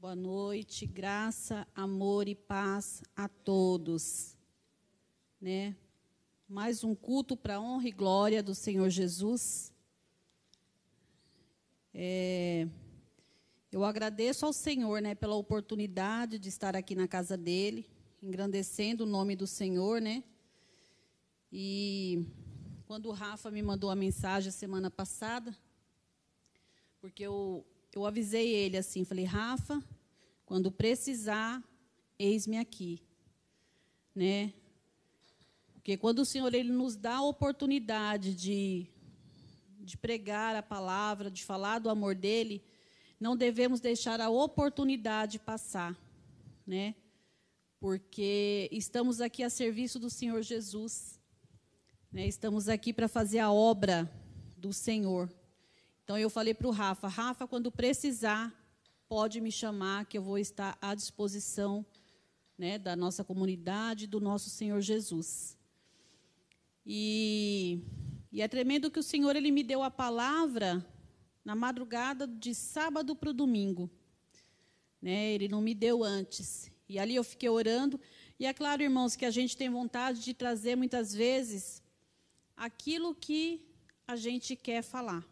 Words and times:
Boa 0.00 0.16
noite, 0.16 0.86
graça, 0.86 1.68
amor 1.74 2.26
e 2.26 2.34
paz 2.34 3.02
a 3.14 3.28
todos. 3.28 4.34
Né? 5.38 5.76
Mais 6.48 6.82
um 6.82 6.94
culto 6.94 7.36
para 7.36 7.60
honra 7.60 7.86
e 7.86 7.92
glória 7.92 8.42
do 8.42 8.54
Senhor 8.54 8.88
Jesus. 8.88 9.70
É, 11.92 12.66
eu 13.70 13.84
agradeço 13.84 14.46
ao 14.46 14.54
Senhor 14.54 15.02
né, 15.02 15.14
pela 15.14 15.34
oportunidade 15.34 16.38
de 16.38 16.48
estar 16.48 16.74
aqui 16.74 16.94
na 16.94 17.06
casa 17.06 17.36
dele, 17.36 17.86
engrandecendo 18.22 19.04
o 19.04 19.06
nome 19.06 19.36
do 19.36 19.46
Senhor, 19.46 20.00
né? 20.00 20.24
E 21.52 22.24
quando 22.86 23.10
o 23.10 23.12
Rafa 23.12 23.50
me 23.50 23.60
mandou 23.60 23.90
a 23.90 23.94
mensagem 23.94 24.50
semana 24.50 24.90
passada, 24.90 25.54
porque 27.02 27.22
eu 27.22 27.66
eu 27.92 28.06
avisei 28.06 28.48
ele 28.54 28.76
assim, 28.76 29.04
falei, 29.04 29.24
Rafa, 29.24 29.82
quando 30.46 30.70
precisar, 30.70 31.62
eis-me 32.18 32.58
aqui, 32.58 33.02
né? 34.14 34.52
Porque 35.72 35.96
quando 35.96 36.20
o 36.20 36.24
Senhor 36.24 36.54
ele 36.54 36.72
nos 36.72 36.94
dá 36.94 37.16
a 37.16 37.22
oportunidade 37.22 38.34
de, 38.34 38.86
de 39.80 39.96
pregar 39.96 40.54
a 40.54 40.62
palavra, 40.62 41.30
de 41.30 41.44
falar 41.44 41.78
do 41.78 41.88
amor 41.88 42.14
dele, 42.14 42.62
não 43.18 43.36
devemos 43.36 43.80
deixar 43.80 44.20
a 44.20 44.30
oportunidade 44.30 45.38
passar, 45.38 45.96
né? 46.66 46.94
Porque 47.78 48.68
estamos 48.70 49.20
aqui 49.20 49.42
a 49.42 49.50
serviço 49.50 49.98
do 49.98 50.10
Senhor 50.10 50.42
Jesus, 50.42 51.18
né? 52.12 52.26
Estamos 52.26 52.68
aqui 52.68 52.92
para 52.92 53.08
fazer 53.08 53.38
a 53.38 53.50
obra 53.50 54.10
do 54.56 54.72
Senhor. 54.72 55.28
Então 56.10 56.18
eu 56.18 56.28
falei 56.28 56.52
para 56.52 56.66
o 56.66 56.72
Rafa, 56.72 57.06
Rafa, 57.06 57.46
quando 57.46 57.70
precisar, 57.70 58.52
pode 59.08 59.40
me 59.40 59.52
chamar, 59.52 60.06
que 60.06 60.18
eu 60.18 60.22
vou 60.22 60.38
estar 60.38 60.76
à 60.82 60.92
disposição 60.92 61.86
né, 62.58 62.80
da 62.80 62.96
nossa 62.96 63.22
comunidade, 63.22 64.08
do 64.08 64.18
nosso 64.18 64.50
Senhor 64.50 64.80
Jesus. 64.80 65.56
E, 66.84 67.78
e 68.32 68.42
é 68.42 68.48
tremendo 68.48 68.90
que 68.90 68.98
o 68.98 69.04
Senhor 69.04 69.36
ele 69.36 69.52
me 69.52 69.62
deu 69.62 69.84
a 69.84 69.88
palavra 69.88 70.84
na 71.44 71.54
madrugada 71.54 72.26
de 72.26 72.56
sábado 72.56 73.14
para 73.14 73.30
o 73.30 73.32
domingo. 73.32 73.88
Né, 75.00 75.30
ele 75.30 75.46
não 75.46 75.60
me 75.60 75.76
deu 75.76 76.02
antes. 76.02 76.72
E 76.88 76.98
ali 76.98 77.14
eu 77.14 77.22
fiquei 77.22 77.48
orando. 77.48 78.00
E 78.36 78.46
é 78.46 78.52
claro, 78.52 78.82
irmãos, 78.82 79.14
que 79.14 79.24
a 79.24 79.30
gente 79.30 79.56
tem 79.56 79.70
vontade 79.70 80.24
de 80.24 80.34
trazer 80.34 80.74
muitas 80.74 81.14
vezes 81.14 81.80
aquilo 82.56 83.14
que 83.14 83.64
a 84.08 84.16
gente 84.16 84.56
quer 84.56 84.82
falar 84.82 85.24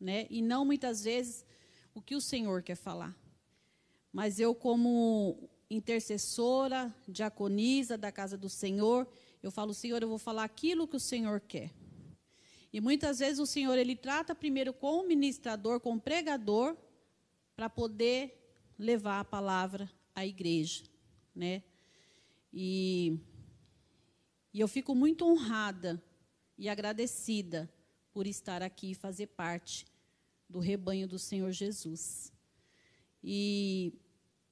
né? 0.00 0.26
E 0.30 0.42
não 0.42 0.64
muitas 0.64 1.04
vezes 1.04 1.44
o 1.94 2.00
que 2.02 2.14
o 2.14 2.20
Senhor 2.20 2.62
quer 2.62 2.76
falar. 2.76 3.16
Mas 4.12 4.38
eu 4.38 4.54
como 4.54 5.48
intercessora, 5.70 6.94
diaconisa 7.08 7.98
da 7.98 8.12
casa 8.12 8.36
do 8.36 8.48
Senhor, 8.48 9.08
eu 9.42 9.50
falo, 9.50 9.74
Senhor, 9.74 10.02
eu 10.02 10.08
vou 10.08 10.18
falar 10.18 10.44
aquilo 10.44 10.86
que 10.88 10.96
o 10.96 11.00
Senhor 11.00 11.40
quer. 11.40 11.72
E 12.72 12.80
muitas 12.80 13.18
vezes 13.18 13.38
o 13.38 13.46
Senhor 13.46 13.76
ele 13.78 13.96
trata 13.96 14.34
primeiro 14.34 14.72
com 14.72 15.00
o 15.00 15.06
ministrador, 15.06 15.80
com 15.80 15.94
o 15.94 16.00
pregador, 16.00 16.76
para 17.54 17.70
poder 17.70 18.36
levar 18.78 19.20
a 19.20 19.24
palavra 19.24 19.90
à 20.14 20.26
igreja, 20.26 20.84
né? 21.34 21.62
E, 22.52 23.18
e 24.52 24.60
eu 24.60 24.68
fico 24.68 24.94
muito 24.94 25.26
honrada 25.26 26.02
e 26.58 26.68
agradecida 26.68 27.70
por 28.16 28.26
estar 28.26 28.62
aqui 28.62 28.92
e 28.92 28.94
fazer 28.94 29.26
parte 29.26 29.84
do 30.48 30.58
rebanho 30.58 31.06
do 31.06 31.18
Senhor 31.18 31.52
Jesus. 31.52 32.32
E, 33.22 33.92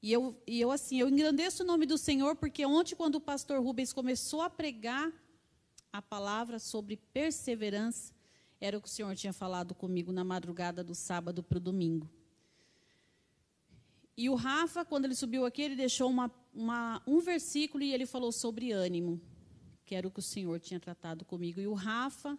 e, 0.02 0.12
eu, 0.12 0.38
e 0.46 0.60
eu, 0.60 0.70
assim, 0.70 1.00
eu 1.00 1.08
engrandeço 1.08 1.62
o 1.62 1.66
nome 1.66 1.86
do 1.86 1.96
Senhor, 1.96 2.36
porque 2.36 2.66
ontem, 2.66 2.94
quando 2.94 3.14
o 3.14 3.20
pastor 3.22 3.64
Rubens 3.64 3.90
começou 3.90 4.42
a 4.42 4.50
pregar 4.50 5.10
a 5.90 6.02
palavra 6.02 6.58
sobre 6.58 6.98
perseverança, 6.98 8.12
era 8.61 8.77
o 8.77 8.83
que 8.83 8.89
o 8.89 8.90
Senhor 8.90 9.16
tinha 9.16 9.33
falado 9.33 9.74
comigo 9.74 10.12
na 10.12 10.24
madrugada 10.24 10.84
do 10.84 10.94
sábado 10.94 11.42
para 11.42 11.56
o 11.56 11.60
domingo. 11.60 12.06
E 14.14 14.28
o 14.28 14.34
Rafa, 14.34 14.84
quando 14.84 15.06
ele 15.06 15.14
subiu 15.14 15.46
aqui, 15.46 15.62
ele 15.62 15.74
deixou 15.74 16.10
uma, 16.10 16.30
uma, 16.52 17.02
um 17.06 17.18
versículo 17.18 17.83
e 17.83 17.94
ele 17.94 18.05
falou 18.05 18.30
sobre 18.30 18.72
ânimo, 18.72 19.18
que 19.86 19.94
era 19.94 20.06
o 20.06 20.10
que 20.10 20.20
o 20.20 20.22
Senhor 20.22 20.60
tinha 20.60 20.78
tratado 20.78 21.24
comigo. 21.24 21.62
E 21.62 21.66
o 21.66 21.72
Rafa 21.72 22.39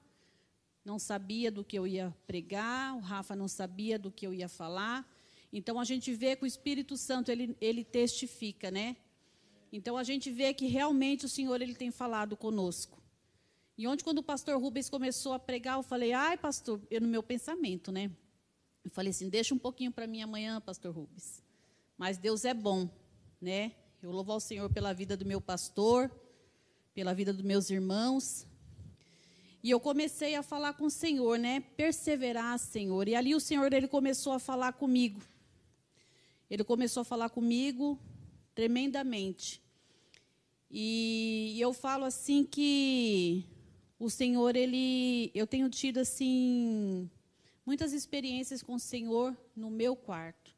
não 0.85 0.99
sabia 0.99 1.51
do 1.51 1.63
que 1.63 1.77
eu 1.77 1.87
ia 1.87 2.15
pregar, 2.27 2.95
o 2.95 2.99
Rafa 2.99 3.35
não 3.35 3.47
sabia 3.47 3.97
do 3.97 4.11
que 4.11 4.25
eu 4.25 4.33
ia 4.33 4.47
falar. 4.47 5.11
Então 5.51 5.79
a 5.79 5.83
gente 5.83 6.13
vê 6.13 6.35
que 6.35 6.43
o 6.43 6.45
Espírito 6.45 6.95
Santo 6.95 7.31
ele, 7.31 7.57
ele 7.59 7.83
testifica, 7.83 8.69
né? 8.69 8.95
Então 9.71 9.97
a 9.97 10.03
gente 10.03 10.29
vê 10.29 10.53
que 10.53 10.67
realmente 10.67 11.25
o 11.25 11.29
Senhor 11.29 11.59
ele 11.59 11.73
tem 11.73 11.89
falado 11.89 12.37
conosco. 12.37 13.01
E 13.75 13.87
ontem 13.87 14.03
quando 14.03 14.19
o 14.19 14.23
pastor 14.23 14.61
Rubens 14.61 14.87
começou 14.87 15.33
a 15.33 15.39
pregar, 15.39 15.77
eu 15.77 15.83
falei: 15.83 16.13
"Ai, 16.13 16.37
pastor, 16.37 16.79
eu 16.91 17.01
no 17.01 17.07
meu 17.07 17.23
pensamento, 17.23 17.91
né? 17.91 18.11
Eu 18.83 18.91
falei 18.91 19.09
assim: 19.09 19.27
"Deixa 19.27 19.55
um 19.55 19.57
pouquinho 19.59 19.91
para 19.91 20.05
mim 20.05 20.21
amanhã, 20.21 20.61
pastor 20.61 20.93
Rubens". 20.93 21.41
Mas 21.97 22.17
Deus 22.19 22.45
é 22.45 22.53
bom, 22.53 22.87
né? 23.41 23.73
Eu 24.03 24.11
louvo 24.11 24.31
ao 24.31 24.39
Senhor 24.39 24.71
pela 24.71 24.93
vida 24.93 25.17
do 25.17 25.25
meu 25.25 25.41
pastor, 25.41 26.11
pela 26.93 27.13
vida 27.13 27.33
dos 27.33 27.43
meus 27.43 27.69
irmãos, 27.71 28.45
e 29.65 29.71
eu 29.71 29.79
comecei 29.79 30.35
a 30.35 30.43
falar 30.43 30.73
com 30.73 30.85
o 30.85 30.91
Senhor, 30.91 31.39
né? 31.39 31.59
Perseverar, 31.59 32.59
Senhor. 32.59 33.07
E 33.07 33.15
ali 33.15 33.33
o 33.33 33.39
Senhor 33.39 33.73
ele 33.73 33.87
começou 33.87 34.33
a 34.33 34.37
falar 34.37 34.73
comigo. 34.73 35.19
Ele 36.47 36.63
começou 36.63 37.01
a 37.01 37.03
falar 37.03 37.31
comigo 37.31 37.99
tremendamente. 38.53 39.59
E 40.69 41.57
eu 41.59 41.73
falo 41.73 42.05
assim 42.05 42.43
que 42.43 43.43
o 43.97 44.07
Senhor 44.07 44.55
ele 44.55 45.31
eu 45.33 45.47
tenho 45.47 45.67
tido 45.67 45.97
assim 45.97 47.09
muitas 47.65 47.91
experiências 47.91 48.61
com 48.61 48.75
o 48.75 48.79
Senhor 48.79 49.35
no 49.55 49.71
meu 49.71 49.95
quarto. 49.95 50.53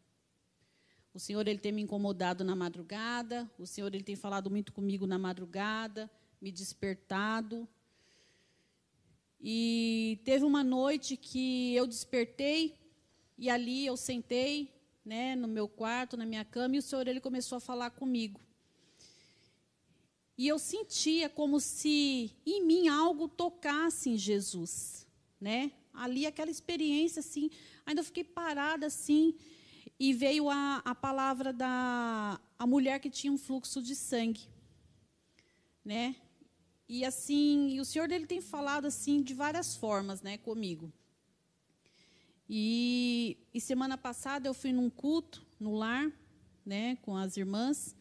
O 1.13 1.19
Senhor 1.19 1.47
ele 1.47 1.59
tem 1.59 1.71
me 1.71 1.81
incomodado 1.81 2.43
na 2.43 2.57
madrugada, 2.57 3.49
o 3.57 3.65
Senhor 3.65 3.87
ele 3.95 4.03
tem 4.03 4.17
falado 4.17 4.51
muito 4.51 4.73
comigo 4.73 5.07
na 5.07 5.17
madrugada, 5.17 6.11
me 6.41 6.51
despertado. 6.51 7.65
E 9.39 10.19
teve 10.23 10.43
uma 10.43 10.63
noite 10.63 11.15
que 11.15 11.73
eu 11.75 11.85
despertei 11.85 12.75
e 13.37 13.49
ali 13.49 13.85
eu 13.85 13.95
sentei, 13.95 14.73
né, 15.05 15.35
no 15.35 15.47
meu 15.47 15.67
quarto, 15.67 16.17
na 16.17 16.25
minha 16.25 16.43
cama, 16.43 16.75
e 16.75 16.79
o 16.79 16.81
Senhor 16.81 17.07
ele 17.07 17.21
começou 17.21 17.57
a 17.57 17.61
falar 17.61 17.91
comigo. 17.91 18.41
E 20.37 20.47
eu 20.47 20.59
sentia 20.59 21.29
como 21.29 21.59
se 21.59 22.35
em 22.45 22.65
mim 22.65 22.87
algo 22.87 23.27
tocasse 23.27 24.09
em 24.09 24.17
Jesus, 24.17 25.07
né? 25.39 25.71
Ali 25.93 26.25
aquela 26.25 26.51
experiência 26.51 27.19
assim, 27.21 27.49
ainda 27.85 28.03
fiquei 28.03 28.23
parada 28.23 28.85
assim, 28.85 29.35
e 29.99 30.13
veio 30.13 30.49
a, 30.49 30.81
a 30.85 30.93
palavra 30.93 31.51
da 31.51 32.39
a 32.57 32.67
mulher 32.67 32.99
que 32.99 33.09
tinha 33.09 33.33
um 33.33 33.37
fluxo 33.37 33.81
de 33.81 33.95
sangue, 33.95 34.47
né? 35.83 36.15
E 36.89 37.03
assim, 37.03 37.79
o 37.79 37.85
Senhor 37.85 38.07
dele 38.07 38.25
tem 38.25 38.39
falado 38.39 38.85
assim 38.85 39.21
de 39.21 39.33
várias 39.33 39.75
formas, 39.75 40.21
né, 40.21 40.37
comigo. 40.37 40.91
E, 42.49 43.37
e 43.53 43.59
semana 43.59 43.97
passada 43.97 44.47
eu 44.47 44.53
fui 44.53 44.71
num 44.71 44.89
culto 44.89 45.45
no 45.59 45.73
lar, 45.73 46.09
né, 46.65 46.95
com 47.01 47.17
as 47.17 47.35
irmãs, 47.35 47.93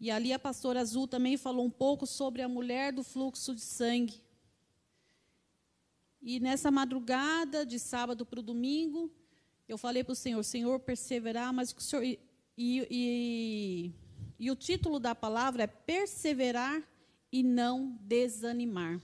e 0.00 0.10
ali 0.10 0.32
a 0.32 0.38
pastora 0.38 0.80
Azul 0.80 1.08
também 1.08 1.36
falou 1.36 1.64
um 1.64 1.70
pouco 1.70 2.06
sobre 2.06 2.42
a 2.42 2.48
mulher 2.48 2.92
do 2.92 3.02
fluxo 3.02 3.54
de 3.54 3.62
sangue. 3.62 4.22
E 6.20 6.38
nessa 6.38 6.70
madrugada, 6.70 7.64
de 7.64 7.78
sábado 7.78 8.26
para 8.26 8.40
o 8.40 8.42
domingo, 8.42 9.10
eu 9.66 9.78
falei 9.78 10.04
para 10.04 10.12
o 10.12 10.16
Senhor, 10.16 10.42
Senhor, 10.44 10.78
perseverar, 10.80 11.52
mas 11.52 11.72
o 11.72 11.80
Senhor. 11.80 12.04
E, 12.04 12.18
e, 12.56 13.92
e 14.38 14.50
o 14.50 14.56
título 14.56 15.00
da 15.00 15.14
palavra 15.14 15.64
é 15.64 15.66
perseverar 15.66 16.82
e 17.30 17.42
não 17.42 17.98
desanimar. 18.00 19.00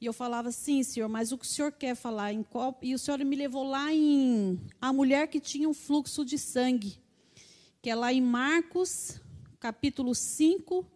E 0.00 0.04
eu 0.04 0.12
falava 0.12 0.50
assim, 0.50 0.82
senhor, 0.82 1.08
mas 1.08 1.32
o 1.32 1.38
que 1.38 1.44
o 1.44 1.48
senhor 1.48 1.72
quer 1.72 1.94
falar? 1.94 2.32
Em 2.32 2.42
qual... 2.42 2.78
E 2.82 2.94
o 2.94 2.98
senhor 2.98 3.18
me 3.24 3.34
levou 3.34 3.64
lá 3.64 3.92
em 3.92 4.60
a 4.80 4.92
mulher 4.92 5.26
que 5.28 5.40
tinha 5.40 5.68
um 5.68 5.74
fluxo 5.74 6.24
de 6.24 6.38
sangue, 6.38 6.98
que 7.80 7.88
é 7.88 7.94
lá 7.94 8.12
em 8.12 8.20
Marcos, 8.20 9.20
capítulo 9.58 10.14
5, 10.14 10.86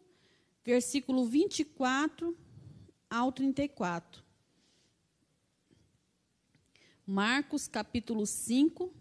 versículo 0.62 1.24
24 1.24 2.36
ao 3.08 3.32
34. 3.32 4.22
Marcos, 7.06 7.66
capítulo 7.66 8.26
5, 8.26 8.92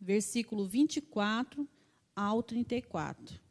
versículo 0.00 0.66
24 0.66 1.68
ao 2.16 2.42
34. 2.42 3.47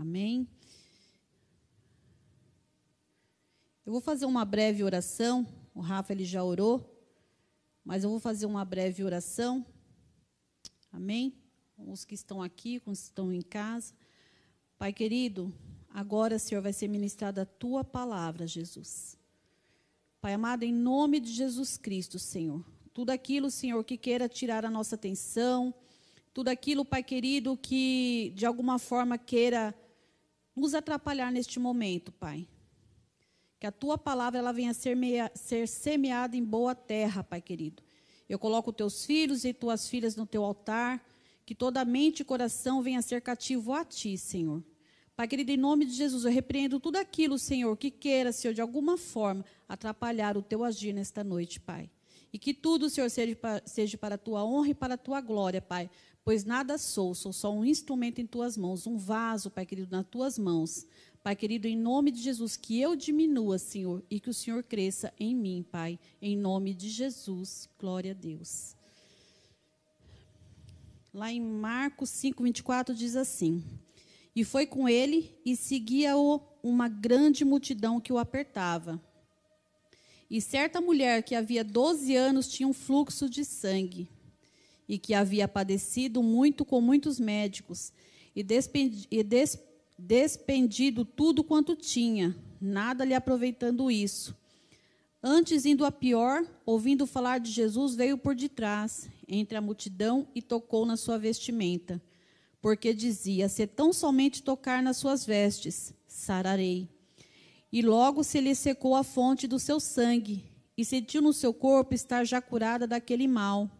Amém? 0.00 0.48
Eu 3.84 3.92
vou 3.92 4.00
fazer 4.00 4.24
uma 4.24 4.46
breve 4.46 4.82
oração. 4.82 5.46
O 5.74 5.80
Rafa 5.80 6.14
ele 6.14 6.24
já 6.24 6.42
orou, 6.42 6.90
mas 7.84 8.02
eu 8.02 8.08
vou 8.08 8.18
fazer 8.18 8.46
uma 8.46 8.64
breve 8.64 9.04
oração. 9.04 9.62
Amém? 10.90 11.34
Os 11.76 12.06
que 12.06 12.14
estão 12.14 12.40
aqui, 12.40 12.80
os 12.86 12.98
que 12.98 13.04
estão 13.08 13.30
em 13.30 13.42
casa. 13.42 13.92
Pai 14.78 14.90
querido, 14.90 15.52
agora, 15.90 16.38
Senhor, 16.38 16.62
vai 16.62 16.72
ser 16.72 16.88
ministrada 16.88 17.42
a 17.42 17.46
tua 17.46 17.84
palavra, 17.84 18.46
Jesus. 18.46 19.18
Pai 20.18 20.32
amado, 20.32 20.62
em 20.62 20.72
nome 20.72 21.20
de 21.20 21.30
Jesus 21.30 21.76
Cristo, 21.76 22.18
Senhor. 22.18 22.64
Tudo 22.94 23.10
aquilo, 23.10 23.50
Senhor, 23.50 23.84
que 23.84 23.98
queira 23.98 24.30
tirar 24.30 24.64
a 24.64 24.70
nossa 24.70 24.94
atenção, 24.94 25.74
tudo 26.32 26.48
aquilo, 26.48 26.86
Pai 26.86 27.02
querido, 27.02 27.54
que 27.54 28.32
de 28.34 28.46
alguma 28.46 28.78
forma 28.78 29.18
queira 29.18 29.74
nos 30.60 30.74
atrapalhar 30.74 31.32
neste 31.32 31.58
momento, 31.58 32.12
Pai. 32.12 32.46
Que 33.58 33.66
a 33.66 33.72
tua 33.72 33.98
palavra 33.98 34.38
ela 34.38 34.52
venha 34.52 34.72
ser, 34.72 34.94
meia, 34.94 35.30
ser 35.34 35.66
semeada 35.66 36.36
em 36.36 36.44
boa 36.44 36.74
terra, 36.74 37.24
Pai 37.24 37.40
querido. 37.40 37.82
Eu 38.28 38.38
coloco 38.38 38.72
teus 38.72 39.04
filhos 39.04 39.44
e 39.44 39.52
tuas 39.52 39.88
filhas 39.88 40.14
no 40.14 40.24
teu 40.24 40.44
altar, 40.44 41.04
que 41.44 41.54
toda 41.54 41.84
mente 41.84 42.20
e 42.20 42.24
coração 42.24 42.80
venha 42.80 43.02
ser 43.02 43.20
cativo 43.20 43.72
a 43.72 43.84
ti, 43.84 44.16
Senhor. 44.16 44.62
Pai 45.16 45.26
querido, 45.26 45.50
em 45.50 45.56
nome 45.56 45.84
de 45.84 45.92
Jesus, 45.92 46.24
eu 46.24 46.30
repreendo 46.30 46.78
tudo 46.78 46.96
aquilo, 46.96 47.38
Senhor, 47.38 47.76
que 47.76 47.90
queira, 47.90 48.32
Senhor, 48.32 48.54
de 48.54 48.60
alguma 48.60 48.96
forma, 48.96 49.44
atrapalhar 49.68 50.36
o 50.36 50.42
teu 50.42 50.64
agir 50.64 50.92
nesta 50.92 51.24
noite, 51.24 51.60
Pai. 51.60 51.90
E 52.32 52.38
que 52.38 52.54
tudo, 52.54 52.88
Senhor, 52.88 53.10
seja 53.10 53.34
para, 53.34 53.62
seja 53.66 53.98
para 53.98 54.14
a 54.14 54.18
tua 54.18 54.44
honra 54.44 54.68
e 54.68 54.74
para 54.74 54.94
a 54.94 54.96
tua 54.96 55.20
glória, 55.20 55.60
Pai. 55.60 55.90
Pois 56.30 56.44
nada 56.44 56.78
sou, 56.78 57.12
sou 57.12 57.32
só 57.32 57.52
um 57.52 57.64
instrumento 57.64 58.20
em 58.20 58.24
tuas 58.24 58.56
mãos, 58.56 58.86
um 58.86 58.96
vaso, 58.96 59.50
Pai 59.50 59.66
querido, 59.66 59.90
nas 59.90 60.06
tuas 60.06 60.38
mãos. 60.38 60.86
Pai 61.24 61.34
querido, 61.34 61.66
em 61.66 61.76
nome 61.76 62.12
de 62.12 62.22
Jesus, 62.22 62.56
que 62.56 62.80
eu 62.80 62.94
diminua, 62.94 63.58
Senhor, 63.58 64.00
e 64.08 64.20
que 64.20 64.30
o 64.30 64.32
Senhor 64.32 64.62
cresça 64.62 65.12
em 65.18 65.34
mim, 65.34 65.66
Pai. 65.68 65.98
Em 66.22 66.36
nome 66.36 66.72
de 66.72 66.88
Jesus. 66.88 67.68
Glória 67.76 68.12
a 68.12 68.14
Deus. 68.14 68.76
Lá 71.12 71.32
em 71.32 71.40
Marcos 71.40 72.10
5, 72.10 72.44
24 72.44 72.94
diz 72.94 73.16
assim: 73.16 73.64
E 74.32 74.44
foi 74.44 74.66
com 74.66 74.88
ele 74.88 75.36
e 75.44 75.56
seguia-o 75.56 76.40
uma 76.62 76.86
grande 76.86 77.44
multidão 77.44 78.00
que 78.00 78.12
o 78.12 78.18
apertava. 78.18 79.02
E 80.30 80.40
certa 80.40 80.80
mulher 80.80 81.24
que 81.24 81.34
havia 81.34 81.64
12 81.64 82.14
anos 82.14 82.46
tinha 82.46 82.68
um 82.68 82.72
fluxo 82.72 83.28
de 83.28 83.44
sangue 83.44 84.08
e 84.90 84.98
que 84.98 85.14
havia 85.14 85.46
padecido 85.46 86.20
muito 86.20 86.64
com 86.64 86.80
muitos 86.80 87.20
médicos 87.20 87.92
e, 88.34 88.42
despendi, 88.42 89.06
des, 89.22 89.56
despendido 89.96 91.04
tudo 91.04 91.44
quanto 91.44 91.76
tinha, 91.76 92.36
nada 92.60 93.04
lhe 93.04 93.14
aproveitando 93.14 93.88
isso. 93.88 94.36
Antes, 95.22 95.64
indo 95.64 95.84
a 95.84 95.92
pior, 95.92 96.44
ouvindo 96.66 97.06
falar 97.06 97.38
de 97.38 97.52
Jesus, 97.52 97.94
veio 97.94 98.18
por 98.18 98.34
detrás, 98.34 99.08
entre 99.28 99.56
a 99.56 99.60
multidão, 99.60 100.26
e 100.34 100.42
tocou 100.42 100.84
na 100.84 100.96
sua 100.96 101.16
vestimenta. 101.16 102.02
Porque 102.60 102.92
dizia: 102.92 103.48
Se 103.48 103.68
tão 103.68 103.92
somente 103.92 104.42
tocar 104.42 104.82
nas 104.82 104.96
suas 104.96 105.24
vestes, 105.24 105.94
sararei. 106.08 106.88
E 107.70 107.80
logo 107.80 108.24
se 108.24 108.40
lhe 108.40 108.56
secou 108.56 108.96
a 108.96 109.04
fonte 109.04 109.46
do 109.46 109.60
seu 109.60 109.78
sangue, 109.78 110.42
e 110.76 110.84
sentiu 110.84 111.22
no 111.22 111.32
seu 111.32 111.54
corpo 111.54 111.94
estar 111.94 112.24
já 112.24 112.42
curada 112.42 112.88
daquele 112.88 113.28
mal. 113.28 113.70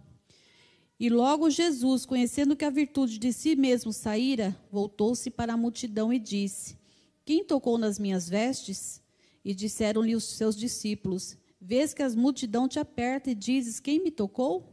E 1.00 1.08
logo 1.08 1.48
Jesus, 1.48 2.04
conhecendo 2.04 2.54
que 2.54 2.62
a 2.62 2.68
virtude 2.68 3.18
de 3.18 3.32
si 3.32 3.56
mesmo 3.56 3.90
saíra, 3.90 4.54
voltou-se 4.70 5.30
para 5.30 5.54
a 5.54 5.56
multidão 5.56 6.12
e 6.12 6.18
disse: 6.18 6.76
Quem 7.24 7.42
tocou 7.42 7.78
nas 7.78 7.98
minhas 7.98 8.28
vestes? 8.28 9.00
E 9.42 9.54
disseram-lhe 9.54 10.14
os 10.14 10.24
seus 10.24 10.54
discípulos: 10.54 11.38
Vês 11.58 11.94
que 11.94 12.02
a 12.02 12.10
multidão 12.10 12.68
te 12.68 12.78
aperta 12.78 13.30
e 13.30 13.34
dizes: 13.34 13.80
Quem 13.80 13.98
me 13.98 14.10
tocou? 14.10 14.70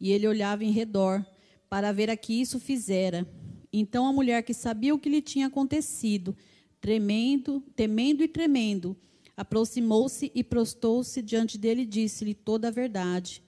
E 0.00 0.10
ele 0.10 0.26
olhava 0.26 0.64
em 0.64 0.72
redor 0.72 1.24
para 1.68 1.92
ver 1.92 2.10
a 2.10 2.16
que 2.16 2.32
isso 2.32 2.58
fizera. 2.58 3.24
Então 3.72 4.08
a 4.08 4.12
mulher 4.12 4.42
que 4.42 4.52
sabia 4.52 4.92
o 4.92 4.98
que 4.98 5.08
lhe 5.08 5.22
tinha 5.22 5.46
acontecido, 5.46 6.36
tremendo, 6.80 7.60
temendo 7.76 8.24
e 8.24 8.28
tremendo, 8.28 8.96
aproximou-se 9.36 10.32
e 10.34 10.42
prostou-se 10.42 11.22
diante 11.22 11.56
dele 11.56 11.82
e 11.82 11.86
disse-lhe 11.86 12.34
toda 12.34 12.66
a 12.66 12.72
verdade. 12.72 13.43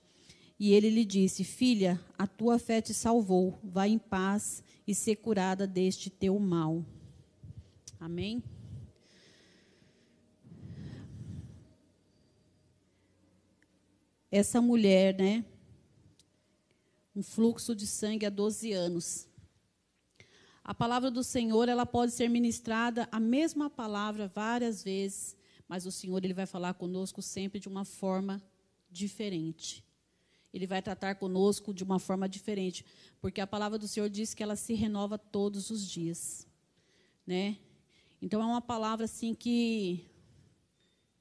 E 0.58 0.73
ele 0.73 0.88
lhe 0.88 1.05
disse: 1.05 1.44
Filha, 1.44 2.00
a 2.17 2.26
tua 2.26 2.58
fé 2.58 2.81
te 2.81 2.94
salvou. 2.94 3.58
Vai 3.62 3.91
em 3.91 3.99
paz 3.99 4.62
e 4.87 4.94
ser 4.94 5.17
curada 5.17 5.67
deste 5.67 6.08
teu 6.08 6.38
mal. 6.38 6.85
Amém? 8.00 8.43
Essa 14.31 14.61
mulher, 14.61 15.17
né? 15.17 15.44
Um 17.14 17.23
fluxo 17.23 17.75
de 17.75 17.87
sangue 17.87 18.26
há 18.26 18.31
12 18.31 18.73
anos. 18.73 19.29
A 20.64 20.75
palavra 20.75 21.11
do 21.11 21.23
Senhor, 21.23 21.69
ela 21.69 21.87
pode 21.87 22.12
ser 22.12 22.29
ministrada, 22.29 23.08
a 23.12 23.20
mesma 23.20 23.70
palavra 23.70 24.26
várias 24.26 24.82
vezes, 24.82 25.37
mas 25.69 25.87
o 25.87 25.93
Senhor 25.93 26.23
ele 26.25 26.35
vai 26.35 26.44
falar 26.44 26.75
conosco 26.75 27.23
sempre 27.23 27.61
de 27.61 27.69
uma 27.69 27.85
forma 27.85 28.43
diferente 28.91 29.85
ele 30.52 30.66
vai 30.66 30.81
tratar 30.81 31.16
conosco 31.16 31.75
de 31.75 31.84
uma 31.84 31.98
forma 31.98 32.28
diferente, 32.28 32.84
porque 33.20 33.40
a 33.40 33.46
palavra 33.46 33.78
do 33.78 33.87
Senhor 33.87 34.08
diz 34.08 34.34
que 34.34 34.43
ela 34.43 34.56
se 34.56 34.75
renova 34.75 35.19
todos 35.19 35.70
os 35.70 35.87
dias, 35.87 36.46
né? 37.26 37.58
Então 38.20 38.43
é 38.43 38.46
uma 38.46 38.60
palavra 38.60 39.04
assim 39.04 39.34
que 39.34 40.04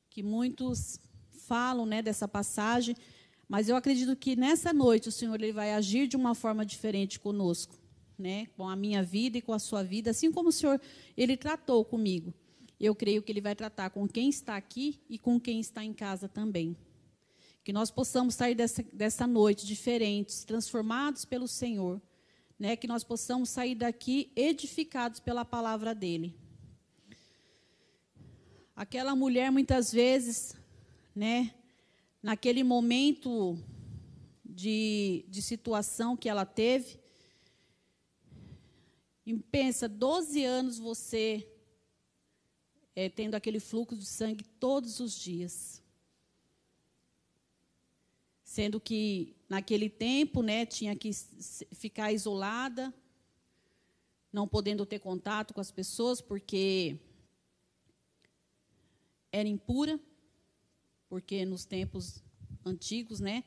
que 0.10 0.24
muitos 0.24 0.98
falam, 1.46 1.86
né, 1.86 2.02
dessa 2.02 2.26
passagem, 2.26 2.96
mas 3.50 3.68
eu 3.68 3.76
acredito 3.76 4.16
que 4.16 4.36
nessa 4.36 4.72
noite 4.72 5.10
o 5.10 5.12
Senhor 5.12 5.36
ele 5.36 5.52
vai 5.52 5.74
agir 5.74 6.08
de 6.08 6.16
uma 6.16 6.34
forma 6.34 6.66
diferente 6.66 7.20
conosco, 7.20 7.76
né, 8.18 8.46
com 8.56 8.68
a 8.68 8.78
minha 8.78 9.04
vida 9.04 9.38
e 9.38 9.42
com 9.42 9.52
a 9.52 9.60
sua 9.60 9.84
vida, 9.84 10.12
assim 10.12 10.32
como 10.32 10.50
o 10.50 10.54
Senhor 10.54 10.80
ele 11.18 11.36
tratou 11.36 11.84
comigo. 11.84 12.34
Eu 12.80 12.96
creio 12.96 13.22
que 13.22 13.32
ele 13.32 13.42
vai 13.42 13.56
tratar 13.56 13.90
com 13.90 14.08
quem 14.08 14.30
está 14.30 14.56
aqui 14.56 15.02
e 15.10 15.20
com 15.20 15.40
quem 15.40 15.60
está 15.60 15.84
em 15.84 15.94
casa 15.94 16.28
também. 16.28 16.76
Que 17.66 17.74
nós 17.74 17.90
possamos 17.90 18.36
sair 18.36 18.54
dessa, 18.54 18.84
dessa 18.94 19.26
noite 19.26 19.66
diferentes, 19.66 20.44
transformados 20.46 21.26
pelo 21.26 21.48
Senhor. 21.48 22.00
Né? 22.60 22.76
Que 22.76 22.86
nós 22.86 23.04
possamos 23.04 23.50
sair 23.50 23.74
daqui 23.74 24.32
edificados 24.36 25.20
pela 25.20 25.44
palavra 25.44 25.96
dEle. 25.96 26.38
Aquela 28.76 29.16
mulher, 29.16 29.52
muitas 29.52 29.92
vezes, 29.92 30.56
né, 31.16 31.56
naquele 32.22 32.64
momento 32.64 33.58
de, 34.44 35.26
de 35.28 35.42
situação 35.42 36.16
que 36.16 36.30
ela 36.30 36.46
teve, 36.46 37.00
e 39.26 39.34
pensa, 39.40 39.90
12 39.90 40.44
anos 40.46 40.78
você 40.78 41.50
é, 42.96 43.10
tendo 43.10 43.34
aquele 43.34 43.60
fluxo 43.60 43.98
de 43.98 44.06
sangue 44.06 44.44
todos 44.44 45.00
os 45.00 45.18
dias 45.18 45.84
sendo 48.56 48.80
que 48.80 49.36
naquele 49.50 49.90
tempo, 49.90 50.42
né, 50.42 50.66
tinha 50.66 50.96
que 50.96 51.12
ficar 51.74 52.14
isolada, 52.14 52.94
não 54.32 54.48
podendo 54.48 54.86
ter 54.86 55.00
contato 55.00 55.54
com 55.54 55.60
as 55.60 55.72
pessoas 55.72 56.22
porque 56.22 56.98
era 59.30 59.50
impura, 59.50 60.00
porque 61.10 61.44
nos 61.44 61.66
tempos 61.66 62.24
antigos, 62.64 63.20
né, 63.20 63.44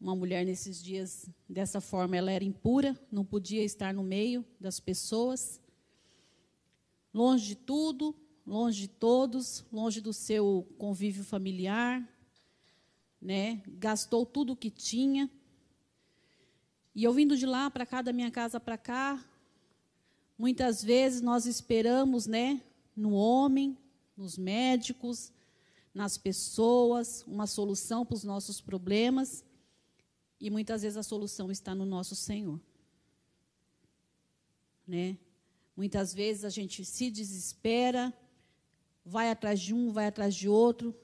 uma 0.00 0.14
mulher 0.14 0.46
nesses 0.46 0.80
dias 0.80 1.28
dessa 1.48 1.80
forma 1.80 2.16
ela 2.16 2.30
era 2.30 2.44
impura, 2.44 2.96
não 3.10 3.24
podia 3.24 3.64
estar 3.64 3.92
no 3.92 4.04
meio 4.04 4.44
das 4.60 4.78
pessoas, 4.78 5.60
longe 7.12 7.44
de 7.44 7.54
tudo, 7.56 8.14
longe 8.46 8.82
de 8.82 8.88
todos, 8.88 9.64
longe 9.72 10.00
do 10.00 10.12
seu 10.12 10.64
convívio 10.78 11.24
familiar, 11.24 12.08
né? 13.20 13.62
Gastou 13.66 14.24
tudo 14.24 14.52
o 14.52 14.56
que 14.56 14.70
tinha. 14.70 15.30
E 16.94 17.04
eu 17.04 17.12
vindo 17.12 17.36
de 17.36 17.46
lá 17.46 17.70
para 17.70 17.86
cá, 17.86 18.02
da 18.02 18.12
minha 18.12 18.30
casa 18.30 18.58
para 18.58 18.78
cá, 18.78 19.24
muitas 20.36 20.82
vezes 20.82 21.20
nós 21.20 21.46
esperamos, 21.46 22.26
né, 22.26 22.62
no 22.96 23.12
homem, 23.12 23.76
nos 24.16 24.36
médicos, 24.36 25.32
nas 25.94 26.18
pessoas, 26.18 27.24
uma 27.26 27.46
solução 27.46 28.04
para 28.04 28.14
os 28.14 28.24
nossos 28.24 28.60
problemas. 28.60 29.44
E 30.40 30.50
muitas 30.50 30.82
vezes 30.82 30.96
a 30.96 31.02
solução 31.02 31.50
está 31.50 31.74
no 31.74 31.84
nosso 31.84 32.14
Senhor. 32.14 32.60
Né? 34.86 35.18
Muitas 35.76 36.14
vezes 36.14 36.44
a 36.44 36.50
gente 36.50 36.84
se 36.84 37.10
desespera, 37.10 38.12
vai 39.04 39.30
atrás 39.30 39.60
de 39.60 39.74
um, 39.74 39.92
vai 39.92 40.06
atrás 40.06 40.34
de 40.34 40.48
outro, 40.48 40.94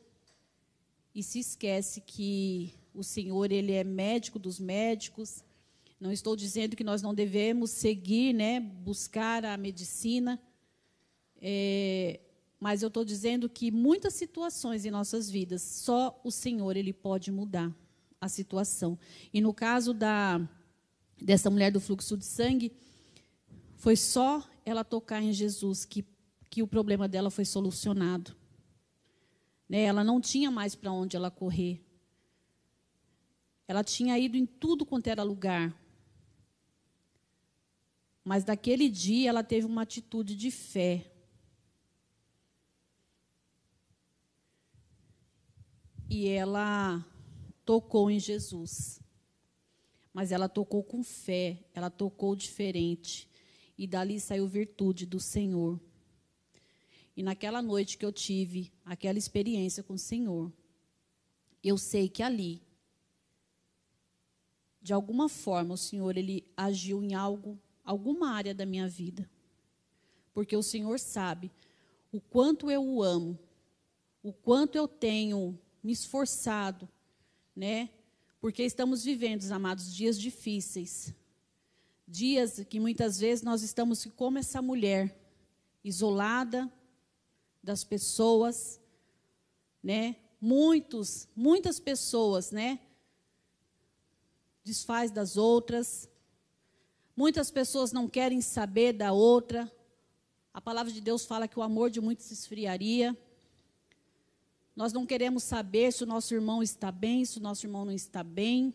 e 1.14 1.22
se 1.22 1.38
esquece 1.38 2.00
que 2.00 2.74
o 2.92 3.02
Senhor 3.02 3.52
ele 3.52 3.72
é 3.72 3.84
médico 3.84 4.38
dos 4.38 4.58
médicos. 4.58 5.44
Não 6.00 6.10
estou 6.10 6.34
dizendo 6.34 6.74
que 6.76 6.84
nós 6.84 7.02
não 7.02 7.14
devemos 7.14 7.70
seguir, 7.70 8.32
né, 8.32 8.60
buscar 8.60 9.44
a 9.44 9.56
medicina, 9.56 10.40
é, 11.40 12.20
Mas 12.58 12.82
eu 12.82 12.88
estou 12.88 13.04
dizendo 13.04 13.48
que 13.50 13.70
muitas 13.70 14.14
situações 14.14 14.86
em 14.86 14.90
nossas 14.90 15.28
vidas, 15.28 15.60
só 15.60 16.18
o 16.24 16.30
Senhor 16.30 16.74
ele 16.74 16.94
pode 16.94 17.30
mudar 17.30 17.70
a 18.18 18.28
situação. 18.28 18.98
E 19.32 19.40
no 19.42 19.52
caso 19.52 19.92
da 19.92 20.40
dessa 21.20 21.50
mulher 21.50 21.70
do 21.70 21.80
fluxo 21.80 22.16
de 22.16 22.24
sangue, 22.24 22.72
foi 23.76 23.96
só 23.96 24.42
ela 24.64 24.82
tocar 24.82 25.22
em 25.22 25.32
Jesus 25.32 25.84
que, 25.84 26.04
que 26.50 26.62
o 26.62 26.66
problema 26.66 27.06
dela 27.06 27.30
foi 27.30 27.44
solucionado. 27.44 28.34
Né? 29.68 29.82
Ela 29.82 30.04
não 30.04 30.20
tinha 30.20 30.50
mais 30.50 30.74
para 30.74 30.92
onde 30.92 31.16
ela 31.16 31.30
correr. 31.30 31.84
Ela 33.66 33.82
tinha 33.82 34.18
ido 34.18 34.36
em 34.36 34.44
tudo 34.44 34.84
quanto 34.84 35.06
era 35.06 35.22
lugar. 35.22 35.74
Mas 38.22 38.44
daquele 38.44 38.88
dia 38.88 39.28
ela 39.28 39.44
teve 39.44 39.66
uma 39.66 39.82
atitude 39.82 40.34
de 40.34 40.50
fé. 40.50 41.10
E 46.08 46.28
ela 46.28 47.04
tocou 47.64 48.10
em 48.10 48.18
Jesus. 48.18 49.00
Mas 50.12 50.30
ela 50.30 50.48
tocou 50.48 50.82
com 50.82 51.02
fé, 51.02 51.64
ela 51.74 51.90
tocou 51.90 52.36
diferente. 52.36 53.28
E 53.76 53.86
dali 53.86 54.20
saiu 54.20 54.46
virtude 54.46 55.04
do 55.04 55.18
Senhor. 55.18 55.80
E 57.16 57.22
naquela 57.22 57.62
noite 57.62 57.96
que 57.96 58.04
eu 58.04 58.12
tive 58.12 58.72
aquela 58.84 59.18
experiência 59.18 59.82
com 59.82 59.94
o 59.94 59.98
Senhor, 59.98 60.52
eu 61.62 61.78
sei 61.78 62.08
que 62.08 62.22
ali, 62.22 62.60
de 64.82 64.92
alguma 64.92 65.28
forma, 65.28 65.74
o 65.74 65.78
Senhor 65.78 66.16
ele 66.16 66.44
agiu 66.56 67.02
em 67.02 67.14
algo, 67.14 67.58
alguma 67.84 68.30
área 68.30 68.54
da 68.54 68.66
minha 68.66 68.88
vida. 68.88 69.30
Porque 70.32 70.56
o 70.56 70.62
Senhor 70.62 70.98
sabe 70.98 71.50
o 72.10 72.20
quanto 72.20 72.70
eu 72.70 72.84
o 72.84 73.02
amo, 73.02 73.38
o 74.22 74.32
quanto 74.32 74.76
eu 74.76 74.88
tenho 74.88 75.58
me 75.82 75.92
esforçado, 75.92 76.88
né? 77.54 77.90
Porque 78.40 78.62
estamos 78.62 79.04
vivendo, 79.04 79.50
amados, 79.52 79.94
dias 79.94 80.18
difíceis. 80.18 81.14
Dias 82.06 82.64
que 82.68 82.78
muitas 82.78 83.18
vezes 83.18 83.42
nós 83.42 83.62
estamos 83.62 84.04
como 84.16 84.38
essa 84.38 84.60
mulher, 84.60 85.16
isolada 85.82 86.70
das 87.64 87.82
pessoas, 87.82 88.80
né? 89.82 90.16
Muitos, 90.40 91.26
muitas 91.34 91.80
pessoas, 91.80 92.50
né? 92.50 92.78
Desfaz 94.62 95.10
das 95.10 95.36
outras. 95.36 96.08
Muitas 97.16 97.50
pessoas 97.50 97.90
não 97.90 98.06
querem 98.06 98.40
saber 98.40 98.92
da 98.92 99.12
outra. 99.12 99.72
A 100.52 100.60
palavra 100.60 100.92
de 100.92 101.00
Deus 101.00 101.24
fala 101.24 101.48
que 101.48 101.58
o 101.58 101.62
amor 101.62 101.90
de 101.90 102.00
muitos 102.00 102.26
se 102.26 102.34
esfriaria. 102.34 103.16
Nós 104.76 104.92
não 104.92 105.06
queremos 105.06 105.42
saber 105.42 105.92
se 105.92 106.04
o 106.04 106.06
nosso 106.06 106.34
irmão 106.34 106.62
está 106.62 106.92
bem, 106.92 107.24
se 107.24 107.38
o 107.38 107.42
nosso 107.42 107.64
irmão 107.64 107.84
não 107.84 107.92
está 107.92 108.22
bem. 108.22 108.74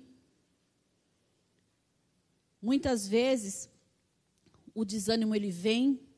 Muitas 2.61 3.07
vezes 3.07 3.69
o 4.73 4.83
desânimo 4.83 5.35
ele 5.35 5.51
vem. 5.51 6.08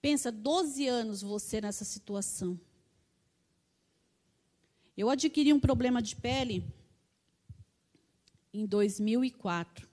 Pensa 0.00 0.32
12 0.32 0.86
anos 0.86 1.22
você 1.22 1.60
nessa 1.60 1.84
situação. 1.84 2.58
Eu 4.96 5.10
adquiri 5.10 5.52
um 5.52 5.60
problema 5.60 6.00
de 6.00 6.16
pele 6.16 6.64
em 8.52 8.66
2004. 8.66 9.88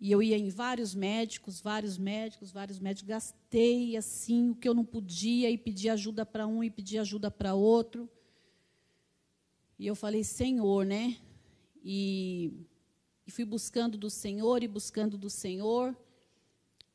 E 0.00 0.10
eu 0.10 0.20
ia 0.20 0.36
em 0.36 0.48
vários 0.48 0.96
médicos, 0.96 1.60
vários 1.60 1.96
médicos, 1.96 2.50
vários 2.50 2.80
médicos, 2.80 3.08
gastei 3.08 3.96
assim 3.96 4.50
o 4.50 4.54
que 4.56 4.68
eu 4.68 4.74
não 4.74 4.84
podia 4.84 5.48
e 5.48 5.56
pedi 5.56 5.88
ajuda 5.88 6.26
para 6.26 6.44
um 6.44 6.62
e 6.64 6.68
pedi 6.68 6.98
ajuda 6.98 7.30
para 7.30 7.54
outro. 7.54 8.10
E 9.78 9.86
eu 9.86 9.94
falei, 9.94 10.24
Senhor, 10.24 10.84
né? 10.84 11.18
E, 11.84 12.52
e 13.24 13.30
fui 13.30 13.44
buscando 13.44 13.96
do 13.96 14.10
Senhor 14.10 14.62
e 14.64 14.66
buscando 14.66 15.16
do 15.16 15.30
Senhor. 15.30 15.96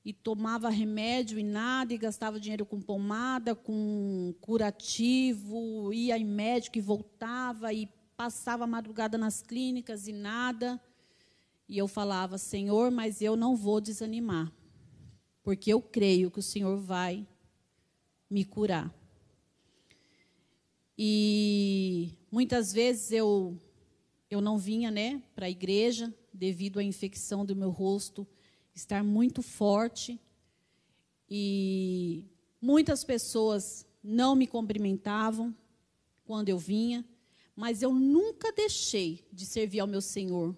E 0.07 0.13
tomava 0.13 0.69
remédio 0.69 1.37
e 1.37 1.43
nada, 1.43 1.93
e 1.93 1.97
gastava 1.97 2.39
dinheiro 2.39 2.65
com 2.65 2.79
pomada, 2.79 3.53
com 3.53 4.33
curativo, 4.39 5.91
ia 5.91 6.17
em 6.17 6.23
médico 6.23 6.77
e 6.77 6.81
voltava, 6.81 7.73
e 7.73 7.89
passava 8.15 8.63
a 8.63 8.67
madrugada 8.67 9.17
nas 9.17 9.41
clínicas 9.41 10.07
e 10.07 10.13
nada. 10.13 10.81
E 11.67 11.77
eu 11.77 11.89
falava, 11.89 12.37
Senhor, 12.37 12.89
mas 12.89 13.21
eu 13.21 13.35
não 13.35 13.53
vou 13.53 13.81
desanimar, 13.81 14.49
porque 15.43 15.73
eu 15.73 15.81
creio 15.81 16.31
que 16.31 16.39
o 16.39 16.41
Senhor 16.41 16.77
vai 16.77 17.27
me 18.29 18.45
curar. 18.45 18.89
E 20.97 22.13
muitas 22.31 22.71
vezes 22.71 23.11
eu 23.11 23.59
eu 24.29 24.39
não 24.39 24.57
vinha, 24.57 24.89
né, 24.89 25.21
para 25.35 25.47
a 25.47 25.49
igreja 25.49 26.13
devido 26.33 26.79
à 26.79 26.83
infecção 26.83 27.45
do 27.45 27.57
meu 27.57 27.71
rosto 27.71 28.25
estar 28.77 29.03
muito 29.03 29.41
forte 29.41 30.19
e 31.29 32.25
muitas 32.61 33.03
pessoas 33.03 33.85
não 34.03 34.35
me 34.35 34.45
cumprimentavam 34.45 35.53
quando 36.23 36.49
eu 36.49 36.59
vinha, 36.59 37.03
mas 37.55 37.81
eu 37.81 37.91
nunca 37.91 38.51
deixei 38.51 39.27
de 39.33 39.45
servir 39.45 39.79
ao 39.79 39.87
meu 39.87 39.99
Senhor 39.99 40.55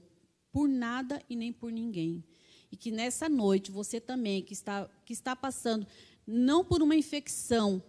por 0.51 0.67
nada 0.67 1.23
e 1.29 1.35
nem 1.35 1.53
por 1.53 1.71
ninguém. 1.71 2.23
E 2.71 2.75
que 2.75 2.91
nessa 2.91 3.29
noite 3.29 3.71
você 3.71 4.01
também 4.01 4.43
que 4.43 4.53
está 4.53 4.89
que 5.05 5.13
está 5.13 5.35
passando 5.35 5.87
não 6.27 6.63
por 6.63 6.83
uma 6.83 6.95
infecção, 6.95 7.81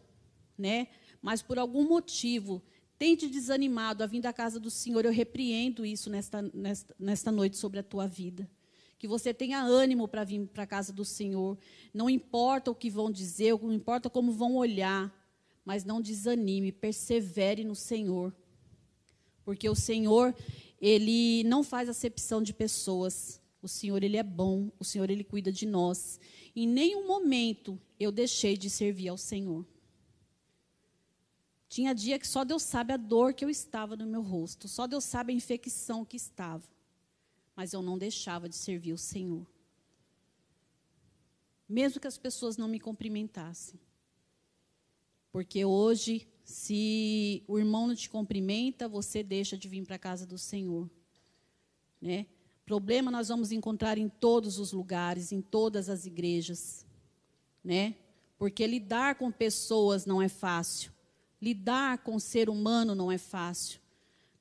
né, 0.57 0.87
mas 1.21 1.43
por 1.43 1.59
algum 1.59 1.87
motivo 1.87 2.63
tem 2.97 3.17
te 3.17 3.27
desanimado 3.27 4.05
a 4.05 4.07
vir 4.07 4.21
da 4.21 4.33
casa 4.33 4.61
do 4.61 4.71
Senhor, 4.71 5.05
eu 5.05 5.11
repreendo 5.11 5.85
isso 5.85 6.09
nesta, 6.09 6.41
nesta, 6.55 6.95
nesta 6.99 7.33
noite 7.33 7.57
sobre 7.57 7.81
a 7.81 7.83
tua 7.83 8.07
vida. 8.07 8.49
Que 9.01 9.09
você 9.09 9.33
tenha 9.33 9.63
ânimo 9.63 10.07
para 10.07 10.25
vir 10.25 10.47
para 10.47 10.65
a 10.65 10.67
casa 10.67 10.93
do 10.93 11.07
Senhor. 11.07 11.57
Não 11.93 12.11
importa 12.11 12.71
o 12.71 12.75
que 12.75 12.91
vão 12.91 13.11
dizer, 13.11 13.59
não 13.59 13.73
importa 13.73 14.11
como 14.11 14.31
vão 14.31 14.57
olhar, 14.57 15.11
mas 15.65 15.87
não 15.87 16.03
desanime, 16.03 16.71
persevere 16.71 17.65
no 17.65 17.75
Senhor. 17.75 18.31
Porque 19.43 19.67
o 19.71 19.75
Senhor, 19.75 20.37
ele 20.79 21.43
não 21.45 21.65
faz 21.65 21.89
acepção 21.89 22.43
de 22.43 22.53
pessoas. 22.53 23.41
O 23.63 23.69
Senhor, 23.69 24.03
ele 24.03 24.19
é 24.19 24.23
bom, 24.23 24.71
o 24.79 24.85
Senhor, 24.85 25.09
ele 25.09 25.25
cuida 25.25 25.51
de 25.51 25.65
nós. 25.65 26.21
Em 26.55 26.69
nenhum 26.69 27.07
momento 27.07 27.81
eu 27.99 28.13
deixei 28.13 28.55
de 28.55 28.69
servir 28.69 29.09
ao 29.09 29.17
Senhor. 29.17 29.65
Tinha 31.71 31.95
dia 31.95 32.19
que 32.19 32.29
só 32.29 32.45
Deus 32.45 32.65
sabe 32.65 32.93
a 32.93 32.99
dor 32.99 33.33
que 33.33 33.47
eu 33.47 33.49
estava 33.49 33.97
no 33.97 34.05
meu 34.05 34.21
rosto, 34.21 34.69
só 34.69 34.87
Deus 34.87 35.05
sabe 35.05 35.33
a 35.33 35.37
infecção 35.37 36.05
que 36.05 36.19
estava. 36.19 36.69
Mas 37.55 37.73
eu 37.73 37.83
não 37.83 37.99
deixava 37.99 38.49
de 38.49 38.57
servir 38.57 38.93
o 38.93 38.99
Senhor. 38.99 39.47
Mesmo 41.69 42.01
que 42.01 42.07
as 42.07 42.19
pessoas 42.19 42.57
não 42.57 42.67
me 42.67 42.81
cumprimentassem. 42.81 43.79
Porque 45.31 45.65
hoje, 45.65 46.27
se 46.45 47.45
o 47.47 47.59
irmão 47.59 47.87
não 47.87 47.95
te 47.95 48.11
cumprimenta, 48.11 48.89
você 48.89 49.23
deixa 49.23 49.57
de 49.57 49.69
vir 49.69 49.85
para 49.85 49.97
a 49.97 49.99
casa 49.99 50.27
do 50.27 50.37
Senhor. 50.37 50.91
Né? 52.01 52.27
Problema 52.65 53.11
nós 53.11 53.29
vamos 53.29 53.53
encontrar 53.53 53.99
em 53.99 54.09
todos 54.09 54.59
os 54.59 54.73
lugares, 54.73 55.33
em 55.33 55.41
todas 55.41 55.89
as 55.89 56.07
igrejas. 56.07 56.85
Né? 57.63 57.95
Porque 58.39 58.67
lidar 58.67 59.17
com 59.17 59.31
pessoas 59.31 60.07
não 60.07 60.21
é 60.21 60.29
fácil. 60.29 60.93
Lidar 61.41 61.99
com 61.99 62.19
ser 62.19 62.49
humano 62.49 62.95
não 62.95 63.11
é 63.13 63.19
fácil, 63.19 63.81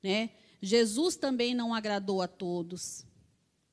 né? 0.02 0.30
Jesus 0.60 1.16
também 1.16 1.54
não 1.54 1.74
agradou 1.74 2.20
a 2.20 2.28
todos, 2.28 3.04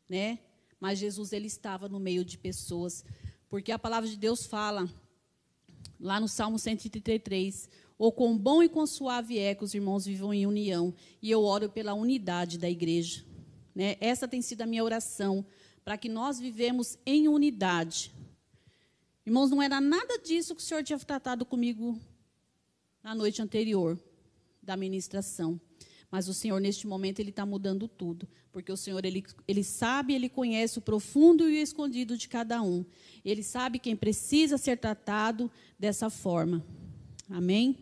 né? 0.10 0.40
Mas 0.80 1.00
Jesus 1.00 1.34
ele 1.34 1.48
estava 1.48 1.90
no 1.90 2.00
meio 2.00 2.24
de 2.24 2.38
pessoas, 2.38 3.04
porque 3.50 3.72
a 3.72 3.80
palavra 3.80 4.10
de 4.10 4.16
Deus 4.16 4.46
fala 4.46 4.90
lá 6.00 6.20
no 6.20 6.28
Salmo 6.28 6.58
133, 6.58 7.70
ou 7.98 8.12
com 8.12 8.38
bom 8.38 8.62
e 8.62 8.70
com 8.70 8.86
suave 8.86 9.40
é 9.40 9.56
que 9.56 9.64
os 9.64 9.74
irmãos 9.74 10.06
vivam 10.06 10.34
em 10.34 10.46
união, 10.46 10.94
e 11.22 11.32
eu 11.32 11.44
oro 11.44 11.70
pela 11.70 11.94
unidade 11.94 12.58
da 12.58 12.70
igreja, 12.70 13.26
né? 13.74 13.98
Essa 14.00 14.28
tem 14.28 14.42
sido 14.42 14.62
a 14.62 14.68
minha 14.68 14.84
oração 14.84 15.46
para 15.84 15.98
que 15.98 16.08
nós 16.08 16.40
vivemos 16.40 16.98
em 17.06 17.28
unidade. 17.28 18.14
Irmãos, 19.26 19.50
não 19.50 19.62
era 19.62 19.82
nada 19.82 20.20
disso 20.20 20.56
que 20.56 20.62
o 20.62 20.66
Senhor 20.66 20.84
tinha 20.84 21.00
tratado 21.00 21.46
comigo 21.46 22.00
na 23.04 23.16
noite 23.16 23.42
anterior 23.42 24.00
da 24.62 24.78
ministração. 24.78 25.60
Mas 26.10 26.28
o 26.28 26.34
Senhor, 26.34 26.60
neste 26.60 26.88
momento, 26.88 27.20
Ele 27.20 27.30
está 27.30 27.46
mudando 27.46 27.88
tudo. 27.88 28.28
Porque 28.52 28.72
o 28.72 28.78
Senhor, 28.78 29.04
ele, 29.06 29.24
ele 29.48 29.64
sabe, 29.64 30.14
Ele 30.14 30.30
conhece 30.30 30.80
o 30.80 30.82
profundo 30.82 31.50
e 31.50 31.60
o 31.60 31.62
escondido 31.62 32.18
de 32.18 32.28
cada 32.28 32.62
um. 32.62 32.86
Ele 33.24 33.44
sabe 33.44 33.78
quem 33.78 33.96
precisa 33.96 34.58
ser 34.58 34.78
tratado 34.78 35.52
dessa 35.78 36.10
forma. 36.10 36.66
Amém? 37.30 37.78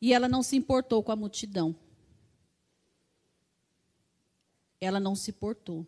E 0.00 0.12
ela 0.12 0.28
não 0.28 0.42
se 0.42 0.56
importou 0.56 1.02
com 1.02 1.12
a 1.12 1.16
multidão. 1.16 1.76
Ela 4.80 4.98
não 4.98 5.14
se 5.14 5.30
importou. 5.30 5.86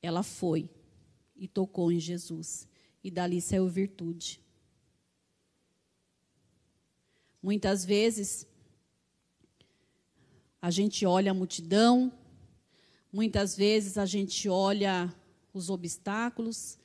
ela 0.00 0.22
foi 0.22 0.70
e 1.36 1.48
tocou 1.48 1.90
em 1.90 1.98
Jesus. 1.98 2.68
E 3.02 3.10
dali 3.10 3.40
saiu 3.40 3.68
virtude. 3.68 4.43
Muitas 7.44 7.84
vezes, 7.84 8.46
a 10.62 10.70
gente 10.70 11.04
olha 11.04 11.30
a 11.30 11.34
multidão, 11.34 12.10
muitas 13.12 13.54
vezes 13.54 13.98
a 13.98 14.06
gente 14.06 14.48
olha 14.48 15.14
os 15.52 15.68
obstáculos, 15.68 16.78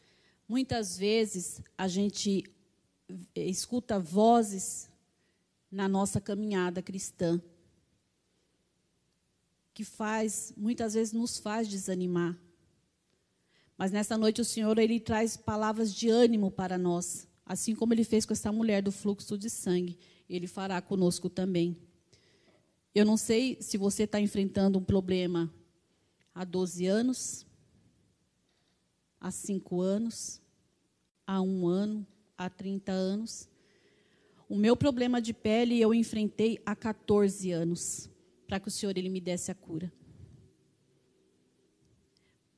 muitas 0.49 0.97
vezes 0.97 1.61
a 1.77 1.87
gente 1.87 2.43
escuta 3.33 3.97
vozes 3.97 4.89
na 5.71 5.87
nossa 5.87 6.19
caminhada 6.19 6.81
cristã 6.81 7.41
que 9.73 9.85
faz, 9.85 10.53
muitas 10.57 10.93
vezes 10.93 11.13
nos 11.13 11.37
faz 11.37 11.69
desanimar. 11.69 12.37
Mas 13.77 13.93
nessa 13.93 14.17
noite 14.17 14.41
o 14.41 14.45
Senhor 14.45 14.77
ele 14.77 14.99
traz 14.99 15.37
palavras 15.37 15.93
de 15.93 16.09
ânimo 16.09 16.51
para 16.51 16.77
nós, 16.77 17.29
assim 17.45 17.73
como 17.73 17.93
ele 17.93 18.03
fez 18.03 18.25
com 18.25 18.33
essa 18.33 18.51
mulher 18.51 18.83
do 18.83 18.91
fluxo 18.91 19.37
de 19.37 19.49
sangue, 19.49 19.97
ele 20.29 20.47
fará 20.47 20.81
conosco 20.81 21.29
também. 21.29 21.75
Eu 22.93 23.05
não 23.05 23.17
sei 23.17 23.57
se 23.61 23.77
você 23.77 24.03
está 24.03 24.19
enfrentando 24.19 24.77
um 24.77 24.83
problema 24.83 25.51
há 26.33 26.43
12 26.43 26.85
anos, 26.85 27.45
há 29.19 29.31
5 29.31 29.81
anos, 29.81 30.41
há 31.25 31.41
um 31.41 31.67
ano, 31.67 32.05
há 32.37 32.49
30 32.49 32.91
anos. 32.91 33.49
O 34.47 34.55
meu 34.55 34.75
problema 34.75 35.21
de 35.21 35.33
pele 35.33 35.79
eu 35.79 35.93
enfrentei 35.93 36.59
há 36.65 36.75
14 36.75 37.51
anos, 37.51 38.09
para 38.47 38.59
que 38.59 38.67
o 38.67 38.71
Senhor 38.71 38.97
ele 38.97 39.09
me 39.09 39.21
desse 39.21 39.51
a 39.51 39.55
cura. 39.55 39.91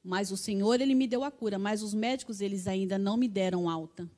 Mas 0.03 0.31
o 0.31 0.37
Senhor, 0.37 0.81
ele 0.81 0.95
me 0.95 1.05
deu 1.05 1.23
a 1.23 1.29
cura, 1.29 1.59
mas 1.59 1.83
os 1.83 1.93
médicos, 1.93 2.41
eles 2.41 2.67
ainda 2.67 2.97
não 2.97 3.15
me 3.15 3.27
deram 3.27 3.69
alta. 3.69 4.09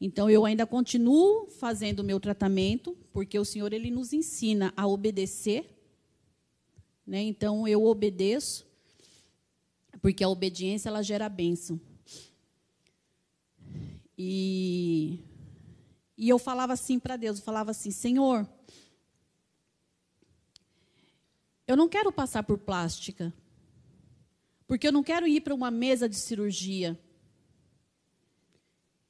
Então, 0.00 0.28
eu 0.28 0.44
ainda 0.44 0.66
continuo 0.66 1.48
fazendo 1.58 2.00
o 2.00 2.04
meu 2.04 2.20
tratamento, 2.20 2.96
porque 3.12 3.38
o 3.38 3.44
Senhor, 3.44 3.72
ele 3.72 3.90
nos 3.90 4.12
ensina 4.12 4.72
a 4.76 4.86
obedecer. 4.86 5.70
Né? 7.06 7.22
Então, 7.22 7.66
eu 7.66 7.84
obedeço, 7.84 8.66
porque 10.02 10.22
a 10.22 10.28
obediência, 10.28 10.88
ela 10.88 11.02
gera 11.02 11.28
bênção. 11.28 11.80
E, 14.18 15.20
e 16.16 16.28
eu 16.28 16.38
falava 16.38 16.72
assim 16.72 16.98
para 16.98 17.16
Deus, 17.16 17.38
eu 17.38 17.44
falava 17.44 17.70
assim, 17.70 17.90
Senhor, 17.90 18.46
eu 21.66 21.76
não 21.76 21.88
quero 21.88 22.12
passar 22.12 22.42
por 22.42 22.58
plástica, 22.58 23.32
porque 24.66 24.86
eu 24.86 24.92
não 24.92 25.02
quero 25.02 25.26
ir 25.26 25.40
para 25.40 25.54
uma 25.54 25.70
mesa 25.70 26.08
de 26.08 26.16
cirurgia. 26.16 26.98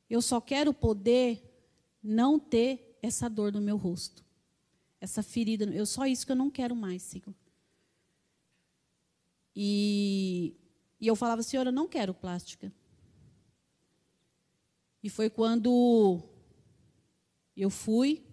Eu 0.09 0.23
só 0.23 0.41
quero 0.41 0.73
poder 0.73 1.43
não 2.03 2.39
ter 2.39 2.99
essa 3.03 3.29
dor 3.29 3.53
no 3.53 3.61
meu 3.61 3.77
rosto. 3.77 4.25
Essa 5.01 5.23
ferida. 5.23 5.65
Eu 5.67 5.87
só 5.87 6.07
isso 6.07 6.25
que 6.25 6.33
eu 6.33 6.37
não 6.37 6.51
quero 6.51 6.75
mais, 6.75 7.03
Senhor. 7.03 7.35
E, 9.55 10.55
e 11.01 11.07
eu 11.07 11.17
falava, 11.17 11.43
Senhor, 11.43 11.67
eu 11.67 11.73
não 11.73 11.89
quero 11.89 12.15
plástica. 12.15 12.73
E 15.03 15.09
foi 15.09 15.31
quando 15.31 16.23
eu 17.57 17.71
fui, 17.71 18.27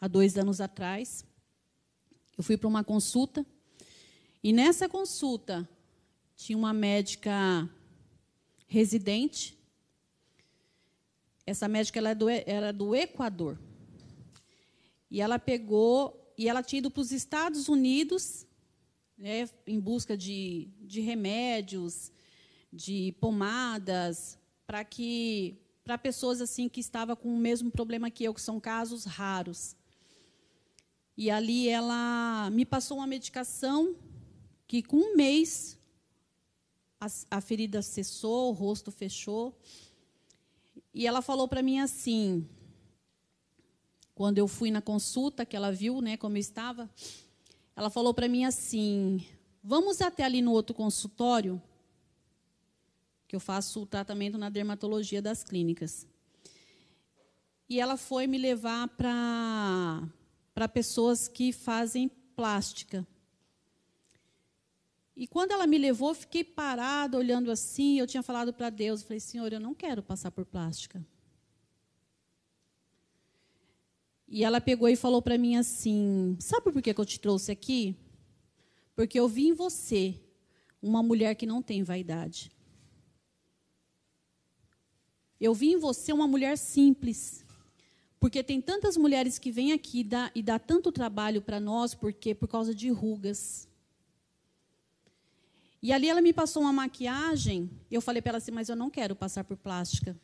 há 0.00 0.08
dois 0.08 0.38
anos 0.38 0.60
atrás, 0.60 1.24
eu 2.36 2.42
fui 2.42 2.56
para 2.56 2.68
uma 2.68 2.84
consulta 2.84 3.44
e 4.44 4.52
nessa 4.52 4.86
consulta, 4.90 5.66
tinha 6.36 6.58
uma 6.58 6.74
médica 6.74 7.66
residente. 8.74 9.56
Essa 11.46 11.68
médica 11.68 12.00
ela 12.00 12.10
é 12.10 12.14
do, 12.14 12.28
era 12.28 12.72
do 12.72 12.94
Equador. 12.94 13.56
E 15.08 15.20
ela 15.20 15.38
pegou, 15.38 16.34
e 16.36 16.48
ela 16.48 16.62
tinha 16.62 16.80
ido 16.80 16.90
para 16.90 17.00
os 17.00 17.12
Estados 17.12 17.68
Unidos, 17.68 18.44
né, 19.16 19.48
em 19.64 19.78
busca 19.78 20.16
de, 20.16 20.68
de 20.80 21.00
remédios, 21.00 22.10
de 22.72 23.14
pomadas, 23.20 24.36
para 24.66 24.82
que 24.82 25.56
para 25.84 25.96
pessoas 25.98 26.40
assim 26.40 26.68
que 26.68 26.80
estavam 26.80 27.14
com 27.14 27.28
o 27.28 27.38
mesmo 27.38 27.70
problema 27.70 28.10
que 28.10 28.24
eu, 28.24 28.34
que 28.34 28.40
são 28.40 28.58
casos 28.58 29.04
raros. 29.04 29.76
E 31.16 31.30
ali 31.30 31.68
ela 31.68 32.50
me 32.50 32.64
passou 32.64 32.96
uma 32.96 33.06
medicação 33.06 33.94
que 34.66 34.82
com 34.82 34.96
um 34.96 35.14
mês 35.14 35.78
a, 37.00 37.06
a 37.30 37.40
ferida 37.40 37.82
cessou, 37.82 38.50
o 38.50 38.52
rosto 38.52 38.90
fechou. 38.90 39.56
E 40.92 41.06
ela 41.06 41.20
falou 41.20 41.48
para 41.48 41.62
mim 41.62 41.80
assim, 41.80 42.48
quando 44.14 44.38
eu 44.38 44.46
fui 44.46 44.70
na 44.70 44.80
consulta, 44.80 45.44
que 45.44 45.56
ela 45.56 45.72
viu 45.72 46.00
né, 46.00 46.16
como 46.16 46.36
eu 46.36 46.40
estava, 46.40 46.88
ela 47.74 47.90
falou 47.90 48.14
para 48.14 48.28
mim 48.28 48.44
assim: 48.44 49.26
vamos 49.62 50.00
até 50.00 50.22
ali 50.22 50.40
no 50.40 50.52
outro 50.52 50.74
consultório, 50.74 51.60
que 53.26 53.34
eu 53.34 53.40
faço 53.40 53.82
o 53.82 53.86
tratamento 53.86 54.38
na 54.38 54.48
dermatologia 54.48 55.20
das 55.20 55.42
clínicas. 55.42 56.06
E 57.68 57.80
ela 57.80 57.96
foi 57.96 58.26
me 58.26 58.38
levar 58.38 58.88
para 58.88 60.68
pessoas 60.68 61.26
que 61.26 61.52
fazem 61.52 62.08
plástica. 62.08 63.06
E 65.16 65.26
quando 65.28 65.52
ela 65.52 65.66
me 65.66 65.78
levou, 65.78 66.08
eu 66.10 66.14
fiquei 66.14 66.42
parada, 66.42 67.16
olhando 67.16 67.50
assim. 67.50 67.98
Eu 67.98 68.06
tinha 68.06 68.22
falado 68.22 68.52
para 68.52 68.68
Deus, 68.68 69.02
falei, 69.02 69.20
Senhor, 69.20 69.52
eu 69.52 69.60
não 69.60 69.74
quero 69.74 70.02
passar 70.02 70.30
por 70.30 70.44
plástica. 70.44 71.04
E 74.26 74.42
ela 74.42 74.60
pegou 74.60 74.88
e 74.88 74.96
falou 74.96 75.22
para 75.22 75.38
mim 75.38 75.56
assim: 75.56 76.36
Sabe 76.40 76.72
por 76.72 76.82
que 76.82 76.90
eu 76.90 77.04
te 77.04 77.20
trouxe 77.20 77.52
aqui? 77.52 77.96
Porque 78.96 79.18
eu 79.18 79.28
vi 79.28 79.48
em 79.48 79.52
você 79.52 80.20
uma 80.82 81.02
mulher 81.02 81.34
que 81.36 81.46
não 81.46 81.62
tem 81.62 81.82
vaidade. 81.82 82.50
Eu 85.40 85.54
vi 85.54 85.72
em 85.72 85.78
você 85.78 86.12
uma 86.12 86.26
mulher 86.26 86.58
simples. 86.58 87.44
Porque 88.18 88.42
tem 88.42 88.60
tantas 88.60 88.96
mulheres 88.96 89.38
que 89.38 89.50
vêm 89.50 89.72
aqui 89.72 90.00
e 90.00 90.04
dá, 90.04 90.30
e 90.34 90.42
dá 90.42 90.58
tanto 90.58 90.90
trabalho 90.90 91.42
para 91.42 91.60
nós, 91.60 91.94
porque 91.94 92.34
por 92.34 92.48
causa 92.48 92.74
de 92.74 92.88
rugas 92.88 93.68
e 95.84 95.92
ali 95.92 96.08
ela 96.08 96.22
me 96.22 96.32
passou 96.32 96.62
uma 96.62 96.72
maquiagem, 96.72 97.70
eu 97.90 98.00
falei 98.00 98.22
para 98.22 98.30
ela 98.30 98.38
assim, 98.38 98.50
mas 98.50 98.70
eu 98.70 98.74
não 98.74 98.88
quero 98.88 99.14
passar 99.14 99.44
por 99.44 99.54
plástica. 99.54 100.18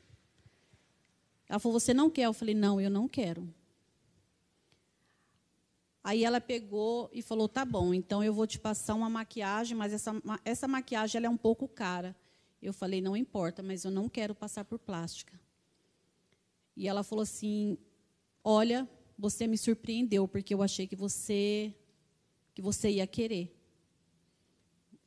Ela 1.47 1.59
falou, 1.59 1.79
você 1.79 1.93
não 1.93 2.09
quer? 2.09 2.23
Eu 2.23 2.33
falei, 2.33 2.55
não, 2.55 2.81
eu 2.81 2.89
não 2.89 3.07
quero. 3.07 3.47
Aí 6.03 6.25
ela 6.25 6.41
pegou 6.41 7.11
e 7.13 7.21
falou, 7.21 7.47
tá 7.47 7.63
bom, 7.63 7.93
então 7.93 8.25
eu 8.25 8.33
vou 8.33 8.47
te 8.47 8.59
passar 8.59 8.95
uma 8.95 9.11
maquiagem, 9.11 9.77
mas 9.77 9.93
essa, 9.93 10.15
essa 10.47 10.67
maquiagem 10.67 11.19
ela 11.19 11.27
é 11.27 11.29
um 11.31 11.37
pouco 11.37 11.69
cara. 11.69 12.17
Eu 12.63 12.73
falei, 12.73 13.03
não 13.03 13.15
importa, 13.15 13.63
mas 13.63 13.85
eu 13.85 13.91
não 13.91 14.09
quero 14.09 14.35
passar 14.35 14.65
por 14.65 14.79
plástica. 14.79 15.39
E 16.75 16.89
ela 16.89 17.03
falou 17.03 17.25
assim, 17.25 17.77
olha, 18.43 18.89
você 19.19 19.47
me 19.47 19.59
surpreendeu, 19.59 20.27
porque 20.27 20.55
eu 20.55 20.63
achei 20.63 20.87
que 20.87 20.97
você, 20.97 21.75
que 22.55 22.63
você 22.63 22.89
ia 22.93 23.07
querer 23.07 23.60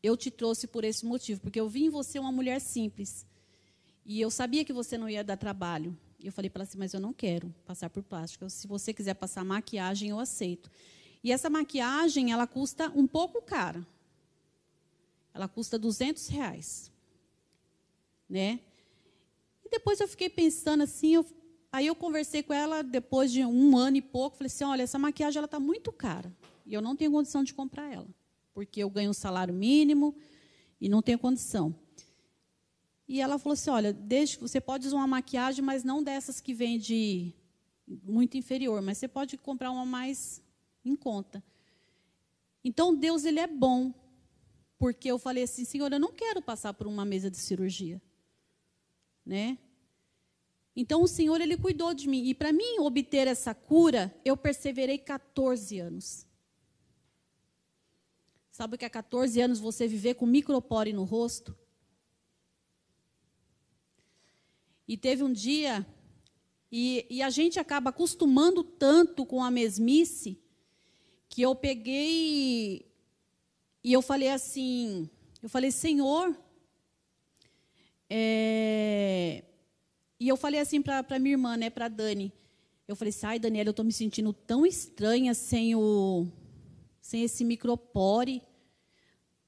eu 0.04 0.18
te 0.18 0.30
trouxe 0.30 0.68
por 0.68 0.84
esse 0.84 1.06
motivo, 1.06 1.40
porque 1.40 1.60
eu 1.60 1.70
vi 1.70 1.86
em 1.86 1.90
você 1.90 2.20
uma 2.20 2.32
mulher 2.32 2.60
simples. 2.60 3.26
E 4.06 4.20
eu 4.20 4.30
sabia 4.30 4.66
que 4.66 4.74
você 4.74 4.98
não 4.98 5.10
ia 5.10 5.24
dar 5.24 5.38
trabalho. 5.38 5.98
E 6.20 6.28
eu 6.28 6.34
falei 6.34 6.50
para 6.50 6.60
ela 6.60 6.68
assim, 6.68 6.78
mas 6.78 6.94
eu 6.94 7.00
não 7.00 7.14
quero 7.14 7.56
passar 7.66 7.90
por 7.90 8.04
plástica. 8.04 8.50
Se 8.50 8.68
você 8.68 8.94
quiser 8.94 9.14
passar 9.14 9.46
maquiagem, 9.46 10.10
eu 10.10 10.20
aceito. 10.20 10.70
E 11.24 11.32
essa 11.32 11.50
maquiagem, 11.50 12.34
ela 12.34 12.46
custa 12.46 12.92
um 12.94 13.08
pouco 13.08 13.42
cara. 13.42 13.88
Ela 15.34 15.48
custa 15.48 15.80
200 15.80 16.28
reais. 16.28 16.92
Né? 18.30 18.60
E 19.64 19.70
depois 19.70 20.02
eu 20.02 20.08
fiquei 20.08 20.30
pensando 20.30 20.84
assim, 20.84 21.16
eu, 21.16 21.26
aí 21.72 21.88
eu 21.88 21.96
conversei 21.96 22.44
com 22.44 22.54
ela 22.54 22.84
depois 22.84 23.32
de 23.32 23.46
um 23.46 23.78
ano 23.78 23.96
e 23.96 24.02
pouco, 24.02 24.36
falei 24.36 24.48
assim, 24.48 24.66
olha, 24.66 24.84
essa 24.84 25.00
maquiagem 25.00 25.38
ela 25.38 25.46
está 25.46 25.62
muito 25.62 25.94
cara. 25.94 26.32
E 26.66 26.74
eu 26.74 26.82
não 26.82 26.94
tenho 26.94 27.12
condição 27.12 27.42
de 27.42 27.54
comprar 27.54 27.90
ela 27.90 28.08
porque 28.54 28.82
eu 28.82 28.90
ganho 28.90 29.10
um 29.10 29.14
salário 29.14 29.54
mínimo 29.54 30.16
e 30.80 30.88
não 30.88 31.02
tenho 31.02 31.20
condição. 31.20 31.76
E 33.08 33.20
ela 33.20 33.38
falou 33.38 33.54
assim: 33.54 33.70
olha, 33.70 33.92
deixe, 33.92 34.38
você 34.38 34.62
pode 34.62 34.88
usar 34.88 34.98
uma 34.98 35.08
maquiagem, 35.08 35.64
mas 35.64 35.84
não 35.84 36.04
dessas 36.04 36.40
que 36.40 36.54
vem 36.54 36.78
de 36.78 37.34
muito 37.88 38.38
inferior, 38.38 38.82
mas 38.82 38.98
você 38.98 39.08
pode 39.08 39.38
comprar 39.38 39.72
uma 39.72 39.86
mais 39.86 40.42
em 40.86 40.96
conta. 40.96 41.44
Então 42.64 42.96
Deus 42.96 43.26
ele 43.26 43.40
é 43.40 43.48
bom, 43.48 43.94
porque 44.78 45.10
eu 45.12 45.20
falei 45.20 45.44
assim, 45.44 45.66
Senhor, 45.66 45.92
eu 45.92 46.00
não 46.00 46.14
quero 46.14 46.42
passar 46.42 46.74
por 46.74 46.88
uma 46.88 47.04
mesa 47.04 47.30
de 47.30 47.38
cirurgia, 47.38 48.02
né? 49.26 49.58
Então 50.76 51.04
o 51.04 51.08
Senhor 51.08 51.40
ele 51.40 51.58
cuidou 51.58 51.94
de 51.94 52.08
mim 52.08 52.26
e 52.26 52.34
para 52.34 52.52
mim 52.52 52.80
obter 52.80 53.28
essa 53.28 53.54
cura, 53.54 54.16
eu 54.26 54.36
perseverei 54.36 54.98
14 54.98 55.80
anos. 55.80 56.26
Sabe 58.54 58.76
o 58.76 58.78
que 58.78 58.86
é 58.86 58.90
14 58.90 59.42
anos 59.42 59.60
você 59.60 59.88
viver 59.88 60.14
com 60.14 60.28
micropore 60.28 60.94
no 60.94 61.04
rosto? 61.06 61.58
E 64.88 64.96
teve 64.96 65.24
um 65.24 65.34
dia, 65.34 65.84
e, 66.72 67.04
e 67.10 67.24
a 67.24 67.32
gente 67.32 67.60
acaba 67.60 67.90
acostumando 67.90 68.64
tanto 68.64 69.26
com 69.26 69.44
a 69.44 69.50
mesmice, 69.50 70.40
que 71.28 71.42
eu 71.42 71.56
peguei 71.56 72.86
e 73.84 73.92
eu 73.92 74.04
falei 74.04 74.30
assim, 74.30 75.10
eu 75.42 75.50
falei, 75.50 75.72
Senhor, 75.72 76.38
é... 78.08 79.44
e 80.20 80.28
eu 80.28 80.38
falei 80.38 80.60
assim 80.60 80.80
para 80.80 81.18
minha 81.18 81.34
irmã, 81.34 81.58
né, 81.58 81.72
para 81.72 81.88
Dani, 81.88 82.32
eu 82.88 82.96
falei, 82.96 83.12
sai, 83.12 83.40
Daniela, 83.40 83.70
eu 83.70 83.72
estou 83.72 83.84
me 83.84 83.92
sentindo 83.92 84.32
tão 84.32 84.64
estranha 84.64 85.34
sem 85.34 85.74
o, 85.74 86.28
sem 87.04 87.22
esse 87.22 87.44
micropore. 87.44 88.42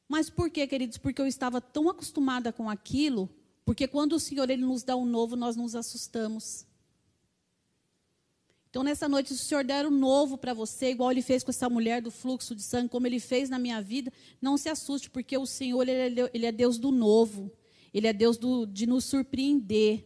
Mas 0.07 0.29
por 0.29 0.51
quê, 0.51 0.67
queridos? 0.67 0.97
Porque 0.97 1.21
eu 1.21 1.25
estava 1.25 1.61
tão 1.61 1.89
acostumada 1.89 2.51
com 2.51 2.69
aquilo, 2.69 3.29
porque 3.63 3.87
quando 3.87 4.13
o 4.13 4.19
Senhor 4.19 4.47
ele 4.49 4.61
nos 4.61 4.83
dá 4.83 4.95
um 4.95 5.05
novo, 5.05 5.37
nós 5.37 5.55
nos 5.55 5.73
assustamos. 5.73 6.67
Então, 8.69 8.83
nessa 8.83 9.07
noite, 9.07 9.33
se 9.33 9.41
o 9.41 9.45
Senhor 9.45 9.63
der 9.63 9.87
um 9.87 9.89
novo 9.89 10.37
para 10.37 10.53
você, 10.53 10.91
igual 10.91 11.09
Ele 11.09 11.21
fez 11.21 11.45
com 11.45 11.49
essa 11.49 11.69
mulher 11.69 12.01
do 12.01 12.11
fluxo 12.11 12.53
de 12.53 12.61
sangue, 12.61 12.89
como 12.89 13.07
Ele 13.07 13.21
fez 13.21 13.49
na 13.49 13.57
minha 13.57 13.81
vida, 13.81 14.11
não 14.41 14.57
se 14.57 14.67
assuste, 14.67 15.09
porque 15.09 15.37
o 15.37 15.45
Senhor 15.45 15.87
ele 15.87 16.19
é, 16.19 16.29
ele 16.33 16.45
é 16.45 16.51
Deus 16.51 16.77
do 16.77 16.91
novo. 16.91 17.49
Ele 17.93 18.05
é 18.05 18.11
Deus 18.11 18.37
do, 18.37 18.65
de 18.65 18.85
nos 18.85 19.05
surpreender. 19.05 20.05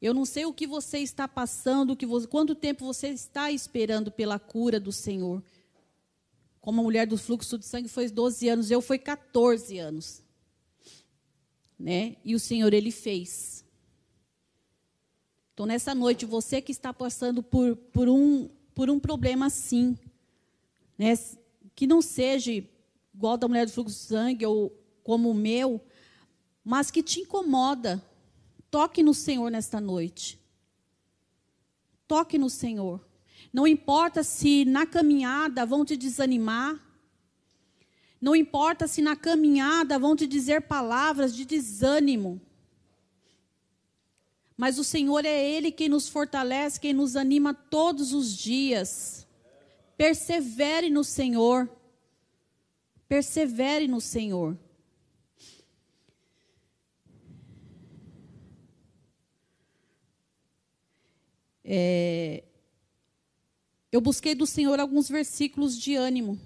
Eu 0.00 0.14
não 0.14 0.24
sei 0.24 0.46
o 0.46 0.52
que 0.52 0.66
você 0.66 0.98
está 0.98 1.28
passando, 1.28 1.96
que 1.96 2.06
você, 2.06 2.26
quanto 2.26 2.54
tempo 2.54 2.84
você 2.84 3.08
está 3.08 3.50
esperando 3.50 4.10
pela 4.10 4.38
cura 4.38 4.80
do 4.80 4.90
Senhor. 4.90 5.42
Como 6.60 6.80
a 6.80 6.84
mulher 6.84 7.06
do 7.06 7.18
fluxo 7.18 7.58
de 7.58 7.66
sangue 7.66 7.88
foi 7.88 8.08
12 8.08 8.48
anos, 8.48 8.70
eu 8.70 8.80
foi 8.80 8.98
14 8.98 9.78
anos. 9.78 10.22
Né? 11.78 12.16
E 12.24 12.34
o 12.34 12.40
Senhor 12.40 12.72
ele 12.72 12.90
fez. 12.90 13.64
Então 15.52 15.66
nessa 15.66 15.94
noite 15.94 16.24
você 16.24 16.62
que 16.62 16.72
está 16.72 16.92
passando 16.92 17.42
por, 17.42 17.76
por 17.76 18.08
um 18.08 18.48
por 18.74 18.88
um 18.88 18.98
problema 18.98 19.46
assim, 19.46 19.94
né? 20.96 21.12
Que 21.74 21.86
não 21.86 22.00
seja 22.00 22.50
igual 23.12 23.36
da 23.36 23.46
mulher 23.46 23.66
do 23.66 23.72
fluxo 23.72 23.94
de 23.94 24.02
sangue 24.04 24.46
ou 24.46 24.70
como 25.02 25.30
o 25.30 25.34
meu, 25.34 25.84
mas 26.64 26.90
que 26.90 27.02
te 27.02 27.20
incomoda. 27.20 28.02
Toque 28.70 29.02
no 29.02 29.12
Senhor 29.12 29.50
nesta 29.50 29.80
noite. 29.80 30.38
Toque 32.06 32.38
no 32.38 32.48
Senhor. 32.48 33.04
Não 33.52 33.66
importa 33.66 34.22
se 34.22 34.64
na 34.64 34.86
caminhada 34.86 35.66
vão 35.66 35.84
te 35.84 35.96
desanimar. 35.96 36.78
Não 38.20 38.36
importa 38.36 38.86
se 38.86 39.02
na 39.02 39.16
caminhada 39.16 39.98
vão 39.98 40.14
te 40.14 40.26
dizer 40.26 40.62
palavras 40.62 41.34
de 41.34 41.44
desânimo. 41.44 42.40
Mas 44.56 44.78
o 44.78 44.84
Senhor 44.84 45.24
é 45.24 45.42
Ele 45.42 45.72
quem 45.72 45.88
nos 45.88 46.08
fortalece, 46.08 46.78
quem 46.78 46.92
nos 46.92 47.16
anima 47.16 47.54
todos 47.54 48.12
os 48.12 48.36
dias. 48.36 49.26
Persevere 49.96 50.90
no 50.90 51.02
Senhor. 51.02 51.68
Persevere 53.08 53.88
no 53.88 54.00
Senhor. 54.00 54.56
É, 61.72 62.42
eu 63.92 64.00
busquei 64.00 64.34
do 64.34 64.44
Senhor 64.44 64.80
alguns 64.80 65.08
versículos 65.08 65.78
de 65.78 65.94
ânimo. 65.94 66.36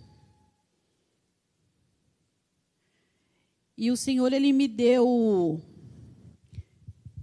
E 3.74 3.90
o 3.90 3.96
Senhor 3.96 4.34
ele 4.34 4.52
me 4.52 4.68
deu 4.68 5.62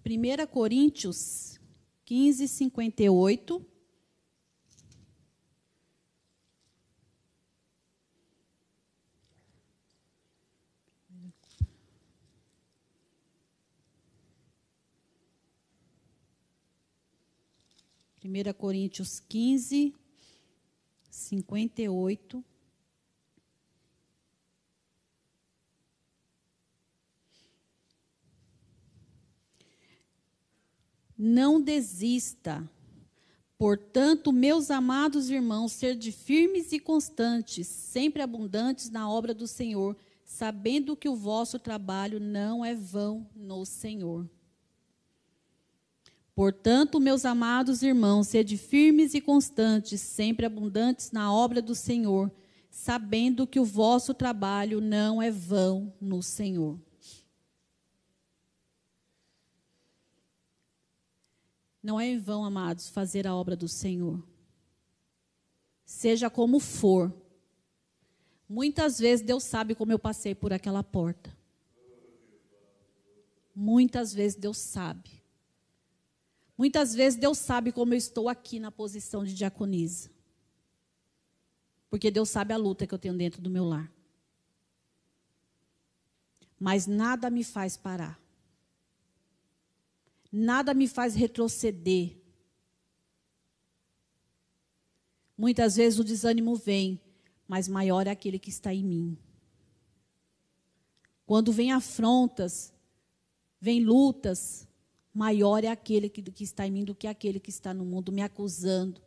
1 0.04 0.48
Coríntios 0.50 1.60
15, 2.04 2.48
58. 2.48 3.71
Primeira 18.22 18.54
Coríntios 18.54 19.20
15, 19.20 19.96
58. 21.10 22.46
Não 31.18 31.60
desista. 31.60 32.70
Portanto, 33.58 34.32
meus 34.32 34.70
amados 34.70 35.32
irmãos, 35.32 35.72
sede 35.72 36.12
firmes 36.12 36.72
e 36.72 36.80
constantes, 36.80 37.66
sempre 37.66 38.22
abundantes 38.22 38.92
na 38.92 39.10
obra 39.10 39.34
do 39.34 39.48
Senhor, 39.48 39.98
sabendo 40.24 40.96
que 40.96 41.10
o 41.10 41.16
vosso 41.16 41.58
trabalho 41.58 42.20
não 42.20 42.64
é 42.64 42.76
vão 42.76 43.28
no 43.36 43.66
Senhor. 43.66 44.30
Portanto, 46.34 47.00
meus 47.00 47.26
amados 47.26 47.84
irmãos, 47.84 48.28
sede 48.28 48.58
firmes 48.58 49.14
e 49.14 49.22
constantes, 49.22 50.00
sempre 50.00 50.46
abundantes 50.46 51.12
na 51.12 51.34
obra 51.34 51.62
do 51.62 51.76
Senhor, 51.76 52.32
sabendo 52.70 53.46
que 53.46 53.60
o 53.60 53.66
vosso 53.66 54.14
trabalho 54.14 54.80
não 54.80 55.22
é 55.22 55.30
vão 55.30 55.94
no 56.00 56.24
Senhor. 56.24 56.80
Não 61.84 62.00
é 62.00 62.08
em 62.08 62.20
vão, 62.20 62.46
amados, 62.46 62.90
fazer 62.90 63.28
a 63.28 63.36
obra 63.36 63.56
do 63.56 63.68
Senhor. 63.68 64.24
Seja 65.84 66.30
como 66.30 66.60
for. 66.60 67.14
Muitas 68.48 69.00
vezes 69.00 69.26
Deus 69.26 69.44
sabe 69.44 69.76
como 69.76 69.92
eu 69.92 70.00
passei 70.00 70.36
por 70.36 70.54
aquela 70.54 70.84
porta. 70.84 71.36
Muitas 73.54 74.14
vezes 74.14 74.38
Deus 74.38 74.58
sabe. 74.58 75.21
Muitas 76.62 76.94
vezes 76.94 77.20
Deus 77.20 77.40
sabe 77.40 77.72
como 77.72 77.94
eu 77.94 77.98
estou 77.98 78.30
aqui 78.30 78.60
na 78.60 78.72
posição 78.72 79.24
de 79.24 79.34
diaconisa. 79.34 80.12
Porque 81.90 82.12
Deus 82.12 82.30
sabe 82.30 82.54
a 82.54 82.58
luta 82.58 82.86
que 82.86 82.94
eu 82.94 83.00
tenho 83.00 83.18
dentro 83.18 83.42
do 83.42 83.50
meu 83.50 83.66
lar. 83.66 83.92
Mas 86.60 86.86
nada 86.86 87.30
me 87.30 87.44
faz 87.44 87.76
parar 87.76 88.22
nada 90.32 90.74
me 90.74 90.88
faz 90.88 91.14
retroceder. 91.14 92.18
Muitas 95.38 95.76
vezes 95.76 96.00
o 96.00 96.04
desânimo 96.04 96.56
vem, 96.56 97.02
mas 97.48 97.68
maior 97.68 98.08
é 98.08 98.12
aquele 98.12 98.40
que 98.40 98.50
está 98.50 98.74
em 98.74 98.84
mim. 98.84 99.18
Quando 101.26 101.52
vem 101.52 101.72
afrontas, 101.72 102.74
vem 103.60 103.84
lutas, 103.84 104.68
maior 105.14 105.64
é 105.64 105.68
aquele 105.68 106.10
que, 106.10 106.22
que 106.22 106.44
está 106.44 106.66
em 106.66 106.72
mim 106.72 106.86
do 106.86 106.96
que 106.96 107.08
aquele 107.08 107.40
que 107.40 107.50
está 107.50 107.74
no 107.74 107.86
mundo 107.86 108.12
me 108.12 108.22
acusando. 108.22 109.02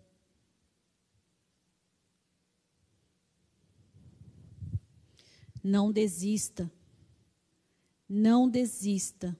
Não 5.62 5.90
desista. 5.90 6.70
Não 8.08 8.48
desista. 8.48 9.36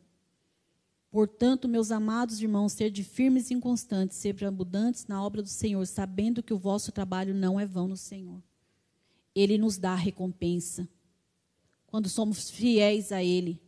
Portanto, 1.11 1.69
meus 1.69 1.93
amados 1.93 2.41
irmãos, 2.41 2.73
sede 2.73 3.05
firmes 3.05 3.51
e 3.51 3.55
inconstantes, 3.55 4.17
sempre 4.17 4.47
abundantes 4.47 5.07
na 5.07 5.23
obra 5.23 5.43
do 5.43 5.49
Senhor, 5.49 5.87
sabendo 5.87 6.43
que 6.43 6.53
o 6.53 6.59
vosso 6.59 6.91
trabalho 6.91 7.33
não 7.33 7.61
é 7.61 7.65
vão 7.65 7.87
no 7.87 7.97
Senhor. 7.97 8.43
Ele 9.35 9.57
nos 9.59 9.79
dá 9.79 9.93
a 9.93 9.97
recompensa 9.97 10.89
quando 11.87 12.09
somos 12.09 12.51
fiéis 12.51 13.13
a 13.13 13.23
Ele. 13.23 13.63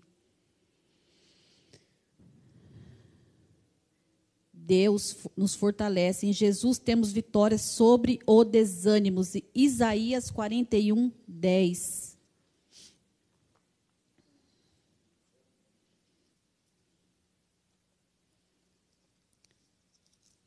Deus 4.67 5.17
nos 5.37 5.55
fortalece. 5.55 6.27
Em 6.27 6.33
Jesus 6.33 6.79
temos 6.79 7.13
vitória 7.13 7.57
sobre 7.57 8.19
o 8.27 8.43
desânimo. 8.43 9.23
Isaías 9.55 10.29
41, 10.31 11.13
10. 11.27 12.19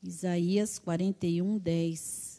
Isaías 0.02 0.78
41, 0.78 1.58
10. 1.58 2.29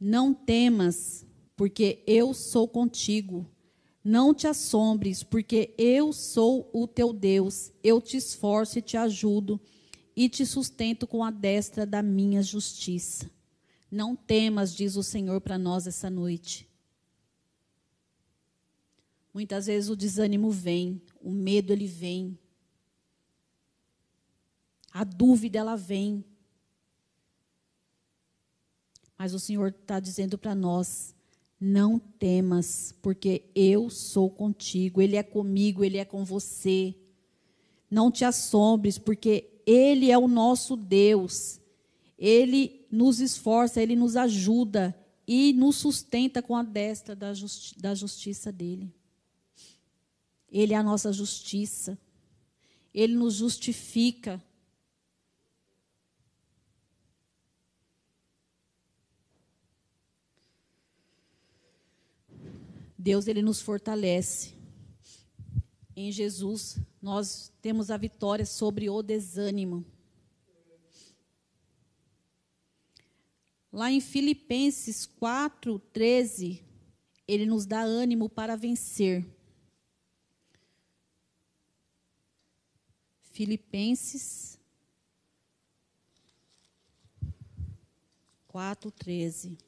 Não 0.00 0.32
temas, 0.32 1.26
porque 1.56 2.02
eu 2.06 2.32
sou 2.32 2.68
contigo. 2.68 3.46
Não 4.02 4.32
te 4.32 4.46
assombres, 4.46 5.22
porque 5.22 5.74
eu 5.76 6.12
sou 6.12 6.70
o 6.72 6.86
teu 6.86 7.12
Deus. 7.12 7.72
Eu 7.82 8.00
te 8.00 8.16
esforço 8.16 8.78
e 8.78 8.82
te 8.82 8.96
ajudo 8.96 9.60
e 10.16 10.28
te 10.28 10.44
sustento 10.44 11.06
com 11.06 11.22
a 11.22 11.30
destra 11.30 11.86
da 11.86 12.02
minha 12.02 12.42
justiça. 12.42 13.30
Não 13.90 14.16
temas, 14.16 14.74
diz 14.74 14.96
o 14.96 15.02
Senhor 15.02 15.40
para 15.40 15.56
nós 15.56 15.86
essa 15.86 16.10
noite. 16.10 16.68
Muitas 19.32 19.66
vezes 19.66 19.88
o 19.88 19.96
desânimo 19.96 20.50
vem, 20.50 21.00
o 21.20 21.30
medo 21.30 21.72
ele 21.72 21.86
vem. 21.86 22.38
A 24.90 25.04
dúvida 25.04 25.58
ela 25.58 25.76
vem. 25.76 26.24
Mas 29.18 29.34
o 29.34 29.38
Senhor 29.38 29.68
está 29.68 29.98
dizendo 29.98 30.38
para 30.38 30.54
nós: 30.54 31.14
não 31.60 31.98
temas, 31.98 32.94
porque 33.02 33.42
eu 33.54 33.90
sou 33.90 34.30
contigo, 34.30 35.02
Ele 35.02 35.16
é 35.16 35.22
comigo, 35.22 35.84
Ele 35.84 35.98
é 35.98 36.04
com 36.04 36.24
você. 36.24 36.94
Não 37.90 38.10
te 38.10 38.24
assombres, 38.24 38.98
porque 38.98 39.62
Ele 39.66 40.10
é 40.10 40.16
o 40.16 40.28
nosso 40.28 40.76
Deus. 40.76 41.60
Ele 42.18 42.86
nos 42.90 43.20
esforça, 43.20 43.82
Ele 43.82 43.96
nos 43.96 44.16
ajuda 44.16 44.94
e 45.26 45.52
nos 45.52 45.76
sustenta 45.76 46.40
com 46.40 46.56
a 46.56 46.62
destra 46.62 47.14
da, 47.14 47.34
justi 47.34 47.78
da 47.78 47.94
justiça 47.94 48.52
dEle. 48.52 48.92
Ele 50.50 50.72
é 50.72 50.76
a 50.76 50.82
nossa 50.82 51.12
justiça. 51.12 51.98
Ele 52.94 53.14
nos 53.14 53.34
justifica. 53.34 54.42
Deus 63.08 63.26
ele 63.26 63.40
nos 63.40 63.62
fortalece. 63.62 64.52
Em 65.96 66.12
Jesus 66.12 66.78
nós 67.00 67.50
temos 67.62 67.90
a 67.90 67.96
vitória 67.96 68.44
sobre 68.44 68.90
o 68.90 69.02
desânimo. 69.02 69.82
Lá 73.72 73.90
em 73.90 73.98
Filipenses 73.98 75.06
4, 75.06 75.78
13, 75.90 76.62
ele 77.26 77.46
nos 77.46 77.64
dá 77.64 77.80
ânimo 77.80 78.28
para 78.28 78.56
vencer. 78.56 79.26
Filipenses 83.22 84.60
4, 88.48 88.90
13. 88.90 89.67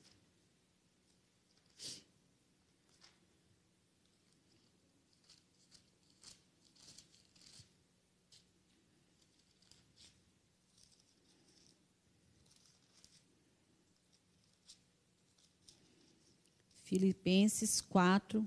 Filipenses 16.91 17.81
4, 17.81 18.45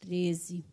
13. 0.00 0.64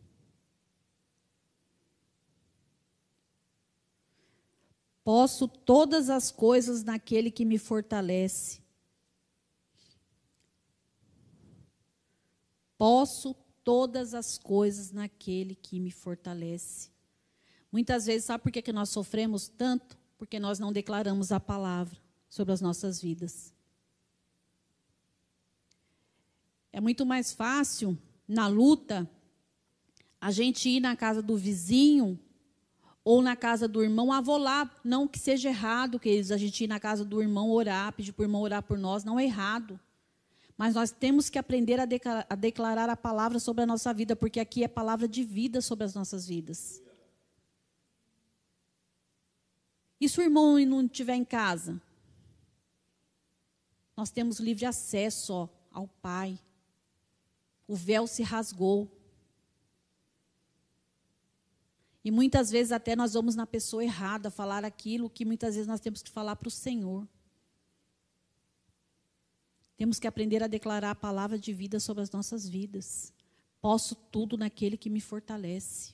Posso 5.04 5.46
todas 5.46 6.10
as 6.10 6.32
coisas 6.32 6.86
naquele 6.86 7.30
que 7.30 7.44
me 7.44 7.58
fortalece. 7.58 8.62
Posso 12.78 13.34
todas 13.62 14.14
as 14.14 14.38
coisas 14.38 14.94
naquele 14.94 15.54
que 15.54 15.82
me 15.82 15.92
fortalece. 15.92 16.92
Muitas 17.70 18.06
vezes, 18.06 18.24
sabe 18.24 18.42
por 18.42 18.54
que, 18.54 18.62
que 18.62 18.72
nós 18.72 18.88
sofremos 18.88 19.50
tanto? 19.50 20.00
Porque 20.18 20.40
nós 20.40 20.60
não 20.60 20.72
declaramos 20.72 21.34
a 21.34 21.42
palavra 21.42 22.00
sobre 22.30 22.54
as 22.54 22.62
nossas 22.62 23.02
vidas. 23.02 23.54
É 26.74 26.80
muito 26.80 27.06
mais 27.06 27.34
fácil, 27.34 27.98
na 28.28 28.48
luta, 28.48 29.10
a 30.20 30.32
gente 30.32 30.70
ir 30.70 30.80
na 30.80 30.96
casa 30.96 31.22
do 31.22 31.36
vizinho 31.36 32.20
ou 33.04 33.22
na 33.22 33.36
casa 33.36 33.68
do 33.68 33.84
irmão, 33.84 34.12
ah, 34.14 34.22
vou 34.22 34.40
não 34.84 35.08
que 35.08 35.18
seja 35.18 35.50
errado, 35.50 36.00
queridos, 36.00 36.32
a 36.32 36.38
gente 36.38 36.64
ir 36.64 36.68
na 36.68 36.80
casa 36.80 37.04
do 37.04 37.22
irmão 37.22 37.50
orar, 37.50 37.92
pedir 37.94 38.14
para 38.14 38.22
o 38.22 38.26
irmão 38.26 38.42
orar 38.42 38.62
por 38.62 38.78
nós, 38.78 39.04
não 39.04 39.20
é 39.20 39.24
errado. 39.24 39.80
Mas 40.56 40.76
nós 40.76 40.92
temos 40.92 41.28
que 41.28 41.40
aprender 41.40 41.80
a 41.80 41.86
declarar, 41.86 42.28
a 42.30 42.36
declarar 42.36 42.90
a 42.90 42.96
palavra 42.96 43.40
sobre 43.40 43.64
a 43.64 43.66
nossa 43.66 43.92
vida, 43.92 44.16
porque 44.16 44.40
aqui 44.40 44.64
é 44.64 44.68
palavra 44.68 45.08
de 45.08 45.24
vida 45.24 45.60
sobre 45.60 45.86
as 45.86 45.96
nossas 45.96 46.28
vidas. 46.28 46.82
E 50.00 50.08
se 50.08 50.20
o 50.20 50.24
irmão 50.24 50.60
não 50.60 50.86
estiver 50.86 51.16
em 51.16 51.26
casa? 51.26 51.82
Nós 53.98 54.12
temos 54.12 54.40
livre 54.40 54.66
acesso 54.66 55.34
ó, 55.34 55.50
ao 55.72 55.88
Pai, 55.88 56.40
o 57.72 57.76
véu 57.76 58.06
se 58.06 58.22
rasgou. 58.22 58.92
E 62.04 62.12
muitas 62.12 62.52
vezes 62.52 62.74
até 62.74 62.98
nós 62.98 63.14
vamos 63.14 63.34
na 63.34 63.48
pessoa 63.48 63.82
errada 63.82 64.30
falar 64.30 64.66
aquilo 64.66 65.10
que 65.10 65.24
muitas 65.24 65.56
vezes 65.56 65.70
nós 65.70 65.80
temos 65.80 66.04
que 66.04 66.12
falar 66.12 66.36
para 66.36 66.50
o 66.50 66.52
Senhor. 66.52 67.08
Temos 69.78 70.00
que 70.00 70.06
aprender 70.06 70.44
a 70.44 70.48
declarar 70.48 70.92
a 70.92 70.96
palavra 70.96 71.40
de 71.40 71.54
vida 71.54 71.80
sobre 71.80 72.04
as 72.04 72.12
nossas 72.12 72.46
vidas. 72.46 73.14
Posso 73.62 73.96
tudo 73.96 74.38
naquele 74.38 74.76
que 74.76 74.90
me 74.90 75.00
fortalece. 75.00 75.94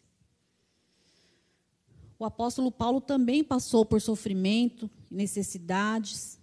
O 2.18 2.26
apóstolo 2.26 2.72
Paulo 2.72 3.00
também 3.00 3.44
passou 3.44 3.86
por 3.86 4.02
sofrimento, 4.02 4.90
necessidades 5.12 6.40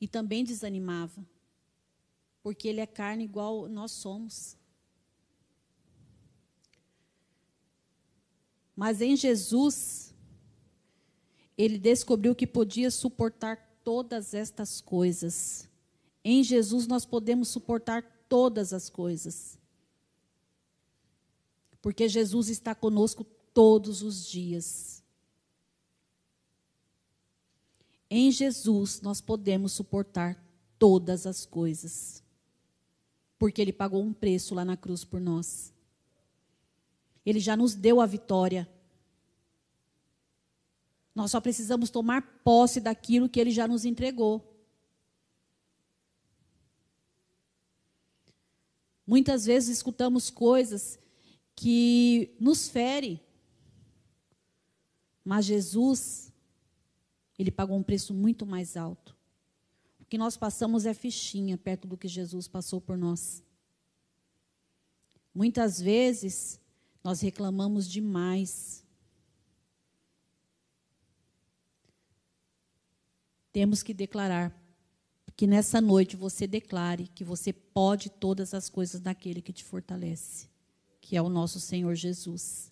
e 0.00 0.08
também 0.08 0.42
desanimava 0.44 1.22
porque 2.46 2.68
ele 2.68 2.80
é 2.80 2.86
carne 2.86 3.24
igual 3.24 3.68
nós 3.68 3.90
somos. 3.90 4.56
Mas 8.76 9.00
em 9.00 9.16
Jesus, 9.16 10.14
ele 11.58 11.76
descobriu 11.76 12.36
que 12.36 12.46
podia 12.46 12.88
suportar 12.88 13.56
todas 13.82 14.32
estas 14.32 14.80
coisas. 14.80 15.68
Em 16.24 16.44
Jesus 16.44 16.86
nós 16.86 17.04
podemos 17.04 17.48
suportar 17.48 18.04
todas 18.28 18.72
as 18.72 18.88
coisas. 18.88 19.58
Porque 21.82 22.08
Jesus 22.08 22.48
está 22.48 22.76
conosco 22.76 23.24
todos 23.52 24.02
os 24.02 24.24
dias. 24.24 25.02
Em 28.08 28.30
Jesus 28.30 29.00
nós 29.00 29.20
podemos 29.20 29.72
suportar 29.72 30.40
todas 30.78 31.26
as 31.26 31.44
coisas 31.44 32.24
porque 33.38 33.60
ele 33.60 33.72
pagou 33.72 34.02
um 34.02 34.12
preço 34.12 34.54
lá 34.54 34.64
na 34.64 34.76
cruz 34.76 35.04
por 35.04 35.20
nós. 35.20 35.72
Ele 37.24 37.40
já 37.40 37.56
nos 37.56 37.74
deu 37.74 38.00
a 38.00 38.06
vitória. 38.06 38.68
Nós 41.14 41.30
só 41.30 41.40
precisamos 41.40 41.90
tomar 41.90 42.22
posse 42.44 42.80
daquilo 42.80 43.28
que 43.28 43.40
ele 43.40 43.50
já 43.50 43.66
nos 43.66 43.84
entregou. 43.84 44.54
Muitas 49.06 49.46
vezes 49.46 49.76
escutamos 49.76 50.30
coisas 50.30 50.98
que 51.54 52.36
nos 52.38 52.68
ferem. 52.68 53.20
Mas 55.24 55.46
Jesus, 55.46 56.32
ele 57.38 57.50
pagou 57.50 57.76
um 57.76 57.82
preço 57.82 58.12
muito 58.12 58.44
mais 58.44 58.76
alto. 58.76 59.15
O 60.06 60.08
que 60.08 60.16
nós 60.16 60.36
passamos 60.36 60.86
é 60.86 60.94
fichinha 60.94 61.58
perto 61.58 61.88
do 61.88 61.96
que 61.96 62.06
Jesus 62.06 62.46
passou 62.46 62.80
por 62.80 62.96
nós. 62.96 63.42
Muitas 65.34 65.80
vezes 65.80 66.60
nós 67.02 67.20
reclamamos 67.20 67.88
demais. 67.88 68.84
Temos 73.52 73.82
que 73.82 73.92
declarar 73.92 74.56
que 75.36 75.44
nessa 75.44 75.80
noite 75.80 76.14
você 76.14 76.46
declare 76.46 77.08
que 77.08 77.24
você 77.24 77.52
pode 77.52 78.08
todas 78.08 78.54
as 78.54 78.70
coisas 78.70 79.00
naquele 79.00 79.42
que 79.42 79.52
te 79.52 79.64
fortalece, 79.64 80.48
que 81.00 81.16
é 81.16 81.20
o 81.20 81.28
nosso 81.28 81.58
Senhor 81.58 81.96
Jesus. 81.96 82.70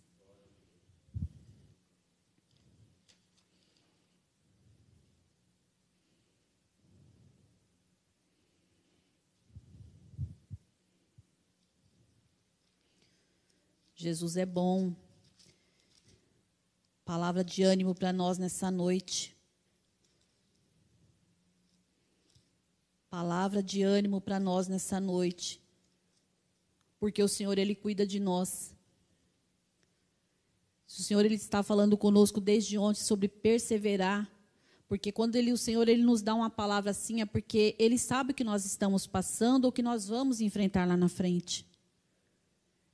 Jesus 14.05 14.37
é 14.37 14.45
bom. 14.45 14.95
Palavra 17.07 17.43
de 17.43 17.63
ânimo 17.63 17.95
para 17.95 18.13
nós 18.13 18.37
nessa 18.37 18.71
noite. 18.71 19.35
Palavra 23.09 23.63
de 23.63 23.83
ânimo 23.83 24.21
para 24.21 24.39
nós 24.39 24.69
nessa 24.69 25.01
noite. 25.01 25.59
porque 27.01 27.23
o 27.23 27.29
Senhor 27.29 27.57
ele 27.57 27.75
cuida 27.75 28.07
de 28.07 28.21
nós. 28.21 28.75
O 30.87 31.03
Senhor 31.03 31.25
ele 31.25 31.37
está 31.37 31.63
falando 31.63 31.97
conosco 31.97 32.43
desde 32.43 32.77
ontem 32.77 33.01
sobre 33.01 33.27
perseverar, 33.27 34.31
porque 34.87 35.11
quando 35.11 35.37
ele, 35.37 35.51
o 35.51 35.57
Senhor 35.57 35.89
ele 35.89 36.03
nos 36.03 36.21
dá 36.21 36.35
uma 36.35 36.51
palavra 36.51 36.91
assim 36.91 37.23
é 37.23 37.27
porque 37.27 37.75
ele 37.79 37.97
sabe 37.99 38.33
o 38.33 38.35
que 38.35 38.45
nós 38.45 38.67
estamos 38.67 39.07
passando 39.07 39.65
ou 39.65 39.73
que 39.73 39.83
nós 39.83 40.09
vamos 40.09 40.43
enfrentar 40.43 40.87
lá 40.87 40.95
na 40.95 41.09
frente. 41.09 41.67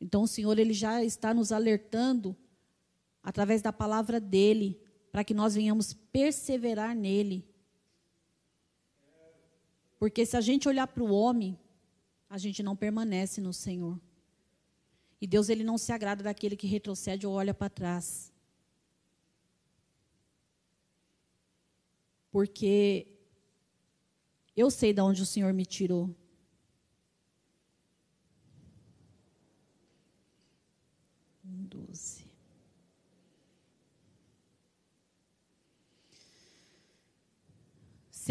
Então 0.00 0.22
o 0.22 0.28
Senhor 0.28 0.58
ele 0.58 0.72
já 0.72 1.04
está 1.04 1.34
nos 1.34 1.52
alertando 1.52 2.36
através 3.22 3.60
da 3.60 3.72
palavra 3.72 4.18
dele 4.18 4.80
para 5.12 5.22
que 5.22 5.34
nós 5.34 5.54
venhamos 5.54 5.92
perseverar 5.92 6.94
nele. 6.94 7.44
Porque 9.98 10.24
se 10.24 10.36
a 10.36 10.40
gente 10.40 10.66
olhar 10.66 10.86
para 10.86 11.02
o 11.02 11.12
homem, 11.12 11.58
a 12.28 12.38
gente 12.38 12.62
não 12.62 12.74
permanece 12.74 13.40
no 13.40 13.52
Senhor. 13.52 14.00
E 15.20 15.26
Deus 15.26 15.50
ele 15.50 15.62
não 15.62 15.76
se 15.76 15.92
agrada 15.92 16.22
daquele 16.22 16.56
que 16.56 16.66
retrocede 16.66 17.26
ou 17.26 17.34
olha 17.34 17.52
para 17.52 17.68
trás. 17.68 18.32
Porque 22.30 23.06
eu 24.56 24.70
sei 24.70 24.94
de 24.94 25.02
onde 25.02 25.20
o 25.20 25.26
Senhor 25.26 25.52
me 25.52 25.66
tirou. 25.66 26.14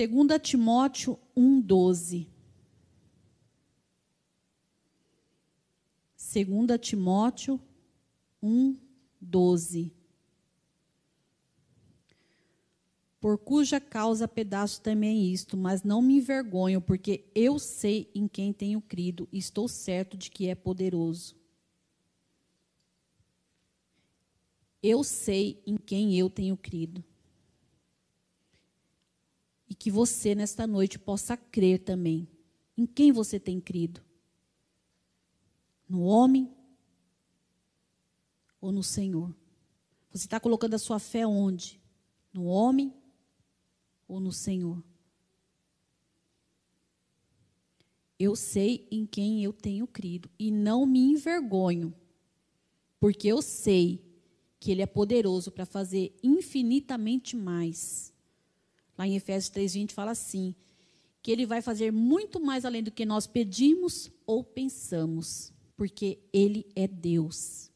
2 0.07 0.39
Timóteo 0.41 1.19
1,12. 1.35 2.25
2 6.15 6.79
Timóteo 6.79 7.59
1,12. 8.41 9.91
Por 13.19 13.37
cuja 13.39 13.81
causa 13.81 14.25
pedaço 14.25 14.81
também 14.81 15.09
é 15.09 15.33
isto, 15.33 15.57
mas 15.57 15.83
não 15.83 16.01
me 16.01 16.15
envergonho, 16.15 16.79
porque 16.79 17.25
eu 17.35 17.59
sei 17.59 18.09
em 18.15 18.25
quem 18.25 18.53
tenho 18.53 18.79
crido, 18.79 19.27
e 19.33 19.37
estou 19.37 19.67
certo 19.67 20.15
de 20.15 20.31
que 20.31 20.47
é 20.47 20.55
poderoso. 20.55 21.35
Eu 24.81 25.03
sei 25.03 25.61
em 25.67 25.75
quem 25.75 26.17
eu 26.17 26.29
tenho 26.29 26.55
crido. 26.55 27.03
E 29.69 29.75
que 29.75 29.91
você, 29.91 30.33
nesta 30.33 30.65
noite, 30.65 30.97
possa 30.97 31.37
crer 31.37 31.79
também. 31.83 32.27
Em 32.75 32.85
quem 32.85 33.11
você 33.11 33.39
tem 33.39 33.61
crido? 33.61 34.01
No 35.87 36.01
homem 36.01 36.51
ou 38.59 38.71
no 38.71 38.81
Senhor? 38.81 39.35
Você 40.11 40.25
está 40.25 40.39
colocando 40.39 40.73
a 40.73 40.79
sua 40.79 40.97
fé 40.97 41.25
onde? 41.25 41.79
No 42.33 42.45
homem 42.45 42.93
ou 44.07 44.19
no 44.19 44.31
Senhor? 44.31 44.83
Eu 48.17 48.35
sei 48.35 48.87
em 48.91 49.05
quem 49.05 49.43
eu 49.43 49.53
tenho 49.53 49.87
crido 49.87 50.29
e 50.37 50.51
não 50.51 50.85
me 50.85 50.99
envergonho, 50.99 51.93
porque 52.99 53.27
eu 53.27 53.41
sei 53.41 54.03
que 54.59 54.71
Ele 54.71 54.81
é 54.81 54.85
poderoso 54.85 55.51
para 55.51 55.65
fazer 55.65 56.17
infinitamente 56.21 57.37
mais. 57.37 58.13
Lá 58.99 59.07
em 59.07 59.15
Efésios 59.15 59.49
3,20 59.55 59.93
fala 59.93 60.11
assim: 60.11 60.53
que 61.21 61.31
Ele 61.31 61.45
vai 61.45 61.61
fazer 61.61 61.89
muito 61.89 62.37
mais 62.37 62.65
além 62.65 62.83
do 62.83 62.91
que 62.91 63.05
nós 63.05 63.25
pedimos 63.25 64.11
ou 64.27 64.43
pensamos, 64.43 65.53
porque 65.77 66.19
Ele 66.33 66.69
é 66.75 66.85
Deus. 66.85 67.71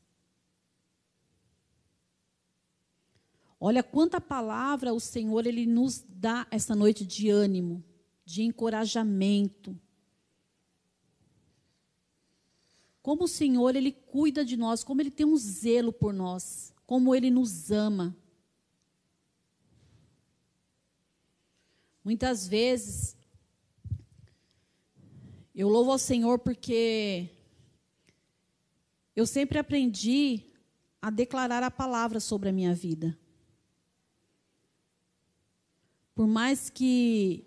Olha 3.57 3.81
quanta 3.81 4.19
palavra 4.19 4.93
o 4.93 4.99
Senhor 4.99 5.47
ele 5.47 5.65
nos 5.65 6.03
dá 6.05 6.45
essa 6.51 6.75
noite 6.75 7.05
de 7.05 7.29
ânimo, 7.29 7.81
de 8.25 8.43
encorajamento. 8.43 9.79
Como 13.01 13.23
o 13.23 13.29
Senhor 13.29 13.77
ele 13.77 13.93
cuida 13.93 14.43
de 14.43 14.57
nós, 14.57 14.83
como 14.83 14.99
ele 14.99 15.09
tem 15.09 15.25
um 15.25 15.37
zelo 15.37 15.93
por 15.93 16.13
nós, 16.13 16.73
como 16.85 17.15
ele 17.15 17.31
nos 17.31 17.71
ama. 17.71 18.13
Muitas 22.03 22.45
vezes 22.47 23.15
eu 25.55 25.69
louvo 25.69 25.91
ao 25.91 25.97
Senhor 25.97 26.39
porque 26.39 27.29
eu 29.15 29.25
sempre 29.25 29.57
aprendi 29.57 30.43
a 31.01 31.09
declarar 31.09 31.63
a 31.63 31.71
palavra 31.71 32.19
sobre 32.19 32.49
a 32.49 32.51
minha 32.51 32.73
vida. 32.73 33.17
Por 36.15 36.27
mais 36.27 36.69
que, 36.69 37.45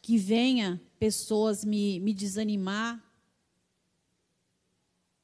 que 0.00 0.18
venha 0.18 0.80
pessoas 0.98 1.64
me, 1.64 2.00
me 2.00 2.12
desanimar, 2.12 3.02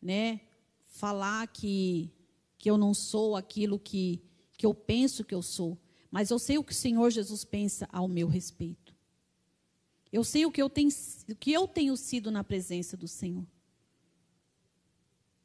né? 0.00 0.40
Falar 0.86 1.48
que, 1.48 2.12
que 2.56 2.70
eu 2.70 2.78
não 2.78 2.94
sou 2.94 3.36
aquilo 3.36 3.78
que, 3.78 4.22
que 4.56 4.66
eu 4.66 4.72
penso 4.74 5.24
que 5.24 5.34
eu 5.34 5.42
sou. 5.42 5.78
Mas 6.10 6.30
eu 6.30 6.38
sei 6.38 6.58
o 6.58 6.64
que 6.64 6.72
o 6.72 6.74
Senhor 6.74 7.10
Jesus 7.10 7.44
pensa 7.44 7.88
ao 7.92 8.08
meu 8.08 8.28
respeito. 8.28 8.94
Eu 10.10 10.24
sei 10.24 10.46
o 10.46 10.50
que 10.50 10.62
eu 10.62 10.70
tenho, 10.70 10.90
que 11.38 11.52
eu 11.52 11.68
tenho 11.68 11.96
sido 11.96 12.30
na 12.30 12.42
presença 12.42 12.96
do 12.96 13.06
Senhor. 13.06 13.46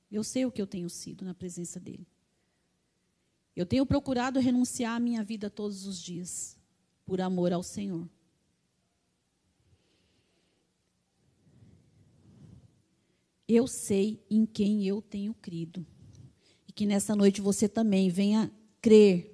Eu 0.10 0.24
sei 0.24 0.46
o 0.46 0.52
que 0.52 0.62
eu 0.62 0.68
tenho 0.68 0.90
sido 0.90 1.26
na 1.26 1.34
presença 1.34 1.80
dele. 1.80 2.08
Eu 3.56 3.66
tenho 3.66 3.86
procurado 3.86 4.40
renunciar 4.40 4.96
à 4.96 5.00
minha 5.00 5.24
vida 5.24 5.50
todos 5.50 5.86
os 5.86 6.02
dias 6.02 6.58
por 7.06 7.20
amor 7.20 7.52
ao 7.52 7.62
Senhor. 7.62 8.08
Eu 13.48 13.68
sei 13.68 14.24
em 14.30 14.46
quem 14.46 14.88
eu 14.88 15.02
tenho 15.02 15.34
crido. 15.34 15.86
E 16.68 16.72
que 16.72 16.86
nessa 16.86 17.16
noite 17.16 17.42
você 17.42 17.68
também 17.68 18.10
venha 18.10 18.52
crer 18.82 19.33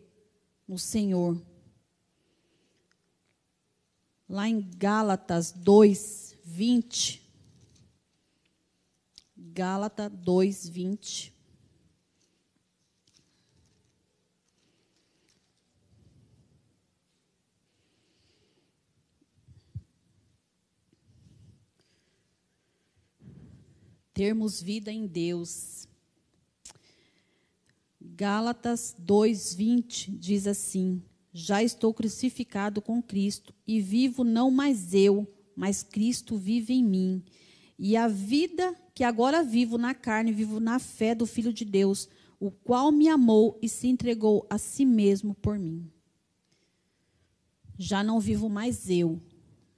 no 0.70 0.78
Senhor. 0.78 1.42
Lá 4.30 4.48
em 4.48 4.62
Gálatas 4.78 5.52
2, 5.52 6.38
20. 6.46 7.28
Gálatas 9.36 10.12
2, 10.12 10.70
20. 10.70 11.40
termos 24.14 24.62
vida 24.62 24.92
em 24.92 25.08
Deus. 25.08 25.89
Gálatas 28.20 28.94
2:20 29.00 30.12
diz 30.20 30.46
assim: 30.46 31.02
Já 31.32 31.64
estou 31.64 31.94
crucificado 31.94 32.82
com 32.82 33.02
Cristo 33.02 33.54
e 33.66 33.80
vivo 33.80 34.26
não 34.26 34.52
mais 34.52 34.94
eu, 34.94 35.26
mas 35.56 35.84
Cristo 35.84 36.36
vive 36.36 36.74
em 36.74 36.84
mim. 36.84 37.24
E 37.78 37.96
a 37.96 38.10
vida 38.10 38.76
que 38.94 39.06
agora 39.06 39.42
vivo 39.42 39.78
na 39.78 39.94
carne, 39.94 40.34
vivo 40.34 40.60
na 40.60 40.80
fé 40.80 41.16
do 41.16 41.26
Filho 41.26 41.54
de 41.54 41.64
Deus, 41.64 42.10
o 42.42 42.52
qual 42.52 42.92
me 42.92 43.08
amou 43.08 43.58
e 43.62 43.70
se 43.70 43.88
entregou 43.88 44.46
a 44.50 44.58
si 44.58 44.84
mesmo 44.84 45.34
por 45.34 45.58
mim. 45.58 45.90
Já 47.78 48.04
não 48.04 48.20
vivo 48.20 48.50
mais 48.50 48.90
eu, 48.90 49.22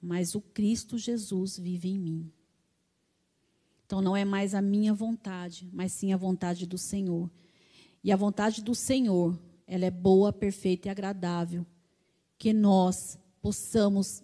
mas 0.02 0.34
o 0.34 0.42
Cristo 0.42 0.98
Jesus 0.98 1.60
vive 1.60 1.90
em 1.90 2.00
mim. 2.00 2.32
Então 3.86 4.02
não 4.02 4.18
é 4.18 4.26
mais 4.26 4.56
a 4.56 4.64
minha 4.64 4.96
vontade, 4.96 5.70
mas 5.72 5.92
sim 5.92 6.12
a 6.12 6.18
vontade 6.18 6.66
do 6.66 6.80
Senhor. 6.80 7.30
E 8.04 8.12
a 8.12 8.16
vontade 8.16 8.64
do 8.64 8.74
Senhor, 8.74 9.38
ela 9.68 9.86
é 9.86 9.92
boa, 9.92 10.34
perfeita 10.34 10.88
e 10.88 10.92
agradável. 10.92 11.66
Que 12.38 12.52
nós 12.52 13.18
possamos 13.42 14.24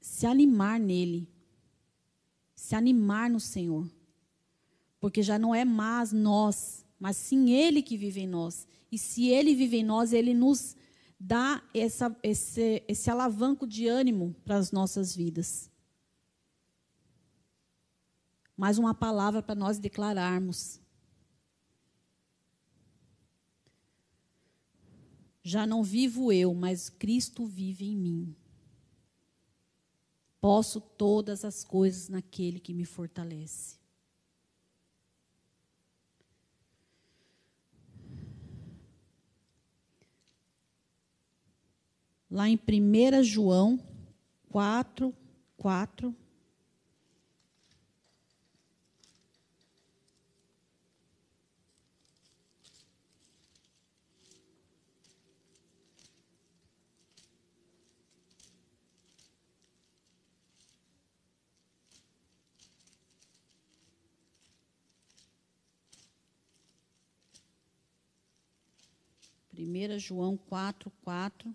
se 0.00 0.26
animar 0.26 0.80
nele, 0.80 1.28
se 2.54 2.74
animar 2.74 3.30
no 3.30 3.40
Senhor. 3.40 3.88
Porque 4.98 5.22
já 5.22 5.38
não 5.38 5.54
é 5.54 5.64
mais 5.64 6.12
nós, 6.12 6.84
mas 6.98 7.16
sim 7.16 7.50
Ele 7.50 7.82
que 7.82 7.96
vive 7.96 8.20
em 8.20 8.26
nós. 8.26 8.66
E 8.90 8.98
se 8.98 9.28
Ele 9.28 9.54
vive 9.54 9.78
em 9.78 9.84
nós, 9.84 10.12
Ele 10.12 10.34
nos 10.34 10.76
dá 11.18 11.62
essa, 11.72 12.14
esse, 12.22 12.82
esse 12.88 13.10
alavanco 13.10 13.66
de 13.66 13.86
ânimo 13.86 14.34
para 14.44 14.56
as 14.56 14.72
nossas 14.72 15.14
vidas 15.14 15.70
mais 18.60 18.76
uma 18.76 18.92
palavra 18.92 19.42
para 19.42 19.54
nós 19.54 19.78
declararmos. 19.78 20.79
Já 25.50 25.66
não 25.66 25.82
vivo 25.82 26.30
eu, 26.30 26.54
mas 26.54 26.88
Cristo 26.88 27.44
vive 27.44 27.84
em 27.84 27.96
mim. 27.96 28.36
Posso 30.40 30.80
todas 30.80 31.44
as 31.44 31.64
coisas 31.64 32.08
naquele 32.08 32.60
que 32.60 32.72
me 32.72 32.84
fortalece. 32.84 33.76
Lá 42.30 42.48
em 42.48 42.56
1 42.56 43.24
João 43.24 43.80
4, 44.50 45.12
4, 45.56 46.14
Primeira 69.60 69.98
João 69.98 70.38
4, 70.38 70.90
4. 71.02 71.54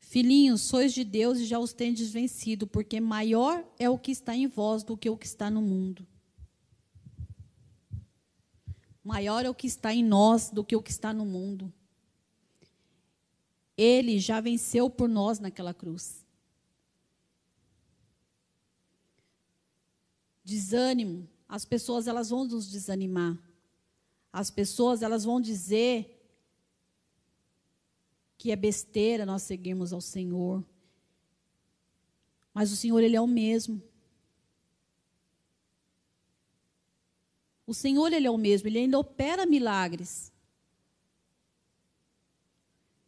Filhinhos, 0.00 0.62
sois 0.62 0.94
de 0.94 1.04
Deus 1.04 1.36
e 1.36 1.44
já 1.44 1.58
os 1.58 1.74
tendes 1.74 2.10
vencido, 2.10 2.66
porque 2.66 2.98
maior 2.98 3.62
é 3.78 3.90
o 3.90 3.98
que 3.98 4.10
está 4.10 4.34
em 4.34 4.46
vós 4.46 4.82
do 4.82 4.96
que 4.96 5.10
o 5.10 5.18
que 5.18 5.26
está 5.26 5.50
no 5.50 5.60
mundo. 5.60 6.06
Maior 9.04 9.44
é 9.44 9.50
o 9.50 9.54
que 9.54 9.66
está 9.66 9.92
em 9.92 10.02
nós 10.02 10.48
do 10.48 10.64
que 10.64 10.74
o 10.74 10.82
que 10.82 10.90
está 10.90 11.12
no 11.12 11.26
mundo. 11.26 11.70
Ele 13.76 14.18
já 14.18 14.40
venceu 14.40 14.88
por 14.88 15.10
nós 15.10 15.38
naquela 15.38 15.74
cruz. 15.74 16.26
Desânimo, 20.48 21.28
as 21.46 21.66
pessoas 21.66 22.08
elas 22.08 22.30
vão 22.30 22.46
nos 22.46 22.70
desanimar. 22.70 23.38
As 24.32 24.50
pessoas 24.50 25.02
elas 25.02 25.22
vão 25.22 25.38
dizer 25.38 26.18
que 28.38 28.50
é 28.50 28.56
besteira 28.56 29.26
nós 29.26 29.42
seguirmos 29.42 29.92
ao 29.92 30.00
Senhor. 30.00 30.64
Mas 32.54 32.72
o 32.72 32.76
Senhor, 32.76 32.98
Ele 33.00 33.14
é 33.14 33.20
o 33.20 33.26
mesmo. 33.26 33.82
O 37.66 37.74
Senhor, 37.74 38.10
Ele 38.10 38.26
é 38.26 38.30
o 38.30 38.38
mesmo, 38.38 38.68
Ele 38.68 38.78
ainda 38.78 38.98
opera 38.98 39.44
milagres. 39.44 40.32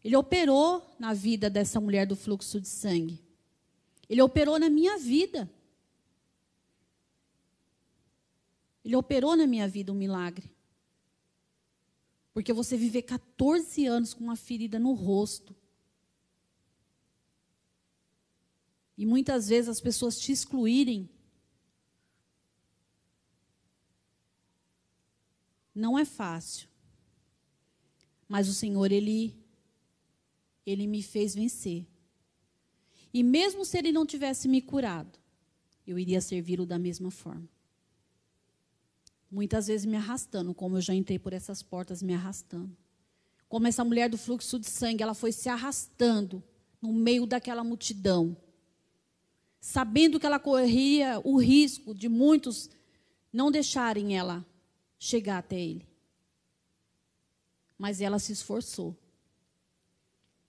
Ele 0.04 0.14
operou 0.14 0.94
na 0.98 1.14
vida 1.14 1.48
dessa 1.48 1.80
mulher 1.80 2.06
do 2.06 2.14
fluxo 2.14 2.60
de 2.60 2.68
sangue. 2.68 3.18
Ele 4.10 4.20
operou 4.20 4.58
na 4.58 4.68
minha 4.68 4.98
vida. 4.98 5.50
Ele 8.90 8.96
operou 8.96 9.36
na 9.36 9.46
minha 9.46 9.68
vida 9.68 9.92
um 9.92 9.94
milagre. 9.94 10.52
Porque 12.34 12.52
você 12.52 12.76
viver 12.76 13.02
14 13.02 13.86
anos 13.86 14.12
com 14.12 14.24
uma 14.24 14.34
ferida 14.34 14.80
no 14.80 14.94
rosto. 14.94 15.54
E 18.98 19.06
muitas 19.06 19.48
vezes 19.48 19.68
as 19.68 19.80
pessoas 19.80 20.18
te 20.18 20.32
excluírem. 20.32 21.08
Não 25.72 25.96
é 25.96 26.04
fácil. 26.04 26.68
Mas 28.28 28.48
o 28.48 28.52
Senhor, 28.52 28.90
Ele, 28.90 29.40
Ele 30.66 30.88
me 30.88 31.00
fez 31.00 31.32
vencer. 31.32 31.86
E 33.14 33.22
mesmo 33.22 33.64
se 33.64 33.78
Ele 33.78 33.92
não 33.92 34.04
tivesse 34.04 34.48
me 34.48 34.60
curado, 34.60 35.16
eu 35.86 35.96
iria 35.96 36.20
servi-lo 36.20 36.66
da 36.66 36.76
mesma 36.76 37.12
forma 37.12 37.48
muitas 39.30 39.68
vezes 39.68 39.86
me 39.86 39.96
arrastando, 39.96 40.52
como 40.52 40.76
eu 40.76 40.80
já 40.80 40.94
entrei 40.94 41.18
por 41.18 41.32
essas 41.32 41.62
portas 41.62 42.02
me 42.02 42.12
arrastando. 42.12 42.76
Como 43.48 43.66
essa 43.66 43.84
mulher 43.84 44.08
do 44.08 44.18
fluxo 44.18 44.58
de 44.58 44.68
sangue, 44.68 45.02
ela 45.02 45.14
foi 45.14 45.32
se 45.32 45.48
arrastando 45.48 46.42
no 46.80 46.92
meio 46.92 47.26
daquela 47.26 47.62
multidão, 47.62 48.36
sabendo 49.60 50.18
que 50.18 50.26
ela 50.26 50.38
corria 50.38 51.20
o 51.24 51.36
risco 51.36 51.94
de 51.94 52.08
muitos 52.08 52.70
não 53.32 53.50
deixarem 53.50 54.16
ela 54.16 54.44
chegar 54.98 55.38
até 55.38 55.58
ele. 55.58 55.86
Mas 57.78 58.00
ela 58.00 58.18
se 58.18 58.32
esforçou. 58.32 58.96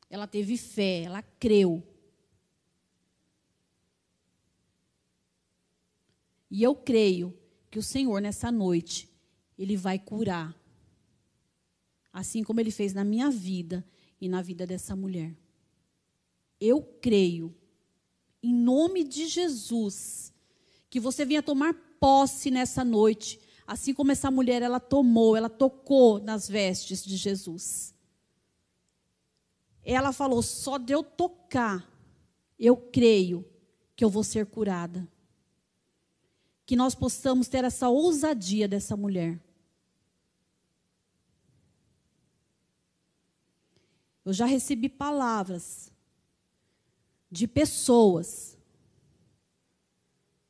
Ela 0.09 0.27
teve 0.27 0.57
fé, 0.57 1.03
ela 1.03 1.21
creu. 1.21 1.83
E 6.49 6.61
eu 6.61 6.75
creio 6.75 7.40
que 7.71 7.79
o 7.79 7.83
Senhor, 7.83 8.21
nessa 8.21 8.51
noite, 8.51 9.09
Ele 9.57 9.77
vai 9.77 9.97
curar. 9.97 10.53
Assim 12.11 12.43
como 12.43 12.59
Ele 12.59 12.69
fez 12.69 12.93
na 12.93 13.05
minha 13.05 13.31
vida 13.31 13.87
e 14.19 14.27
na 14.27 14.41
vida 14.41 14.67
dessa 14.67 14.93
mulher. 14.93 15.33
Eu 16.59 16.83
creio, 16.83 17.55
em 18.43 18.53
nome 18.53 19.05
de 19.05 19.25
Jesus, 19.25 20.33
que 20.89 20.99
você 20.99 21.23
venha 21.23 21.41
tomar 21.41 21.73
posse 21.97 22.51
nessa 22.51 22.83
noite, 22.83 23.39
assim 23.65 23.93
como 23.93 24.11
essa 24.11 24.29
mulher 24.29 24.61
ela 24.61 24.79
tomou, 24.79 25.37
ela 25.37 25.49
tocou 25.49 26.19
nas 26.19 26.49
vestes 26.49 27.03
de 27.05 27.15
Jesus. 27.15 27.95
Ela 29.81 30.11
falou: 30.11 30.43
só 30.43 30.77
de 30.77 30.93
eu 30.93 31.01
tocar, 31.01 31.89
eu 32.59 32.75
creio 32.75 33.47
que 33.95 34.03
eu 34.03 34.09
vou 34.09 34.23
ser 34.23 34.45
curada 34.45 35.07
que 36.71 36.75
nós 36.77 36.95
possamos 36.95 37.49
ter 37.49 37.65
essa 37.65 37.89
ousadia 37.89 38.65
dessa 38.65 38.95
mulher. 38.95 39.37
Eu 44.23 44.31
já 44.31 44.45
recebi 44.45 44.87
palavras 44.87 45.91
de 47.29 47.45
pessoas 47.45 48.57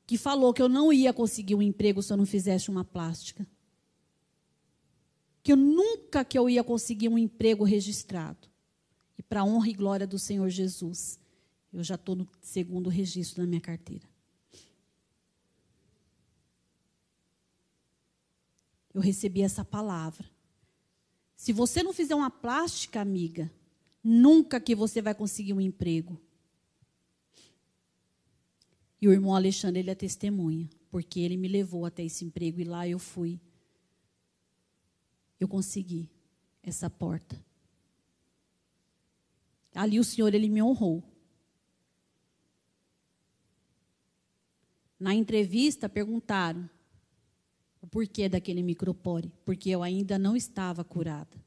que 0.06 0.16
falou 0.16 0.54
que 0.54 0.62
eu 0.62 0.70
não 0.70 0.94
ia 0.94 1.12
conseguir 1.12 1.56
um 1.56 1.62
emprego 1.64 2.04
se 2.04 2.14
eu 2.14 2.18
não 2.18 2.26
fizesse 2.28 2.70
uma 2.70 2.86
plástica. 2.86 3.48
Que 5.42 5.54
eu 5.54 5.58
nunca 5.58 6.24
que 6.24 6.38
eu 6.38 6.48
ia 6.48 6.64
conseguir 6.64 7.10
um 7.10 7.18
emprego 7.18 7.64
registrado. 7.64 8.48
E 9.18 9.24
para 9.24 9.44
honra 9.44 9.70
e 9.70 9.74
glória 9.74 10.06
do 10.06 10.20
Senhor 10.20 10.50
Jesus, 10.50 11.20
eu 11.74 11.84
já 11.84 11.96
estou 11.96 12.16
no 12.16 12.28
segundo 12.44 12.92
registro 12.92 13.42
na 13.42 13.48
minha 13.48 13.60
carteira. 13.60 14.11
Eu 18.94 19.02
recebi 19.02 19.42
essa 19.42 19.64
palavra. 19.64 20.30
Se 21.36 21.52
você 21.54 21.82
não 21.82 21.94
fizer 21.94 22.14
uma 22.16 22.30
plástica, 22.30 23.02
amiga, 23.02 23.52
nunca 24.04 24.60
que 24.60 24.76
você 24.76 25.02
vai 25.02 25.16
conseguir 25.16 25.54
um 25.54 25.62
emprego. 25.62 26.22
E 29.02 29.08
o 29.08 29.12
irmão 29.12 29.36
Alexandre, 29.36 29.80
ele 29.80 29.90
é 29.90 29.96
testemunha, 29.96 30.70
porque 30.90 31.20
ele 31.20 31.36
me 31.36 31.48
levou 31.48 31.86
até 31.86 32.04
esse 32.04 32.24
emprego 32.24 32.62
e 32.62 32.64
lá 32.64 32.88
eu 32.88 33.00
fui. 33.00 33.40
Eu 35.40 35.48
consegui 35.48 36.08
essa 36.62 36.90
porta. 36.90 37.44
Ali 39.74 40.00
o 40.00 40.04
Senhor, 40.04 40.32
ele 40.34 40.50
me 40.50 40.62
honrou. 40.62 41.04
Na 45.00 45.16
entrevista, 45.16 45.90
perguntaram: 45.90 46.70
o 47.82 47.88
porquê 47.88 48.30
daquele 48.30 48.62
micropore? 48.62 49.34
Porque 49.44 49.70
eu 49.70 49.82
ainda 49.82 50.20
não 50.20 50.36
estava 50.36 50.84
curada. 50.84 51.38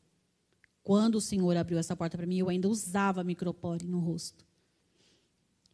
Quando 0.82 1.14
o 1.14 1.20
Senhor 1.20 1.56
abriu 1.56 1.78
essa 1.78 1.96
porta 1.96 2.16
para 2.16 2.26
mim, 2.26 2.38
eu 2.38 2.48
ainda 2.48 2.68
usava 2.68 3.24
micropore 3.24 3.86
no 3.86 4.00
rosto. 4.00 4.44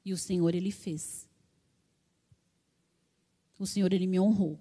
E 0.05 0.13
o 0.13 0.17
Senhor, 0.17 0.55
Ele 0.55 0.71
fez. 0.71 1.29
O 3.59 3.67
Senhor, 3.67 3.93
Ele 3.93 4.07
me 4.07 4.21
honrou. 4.21 4.59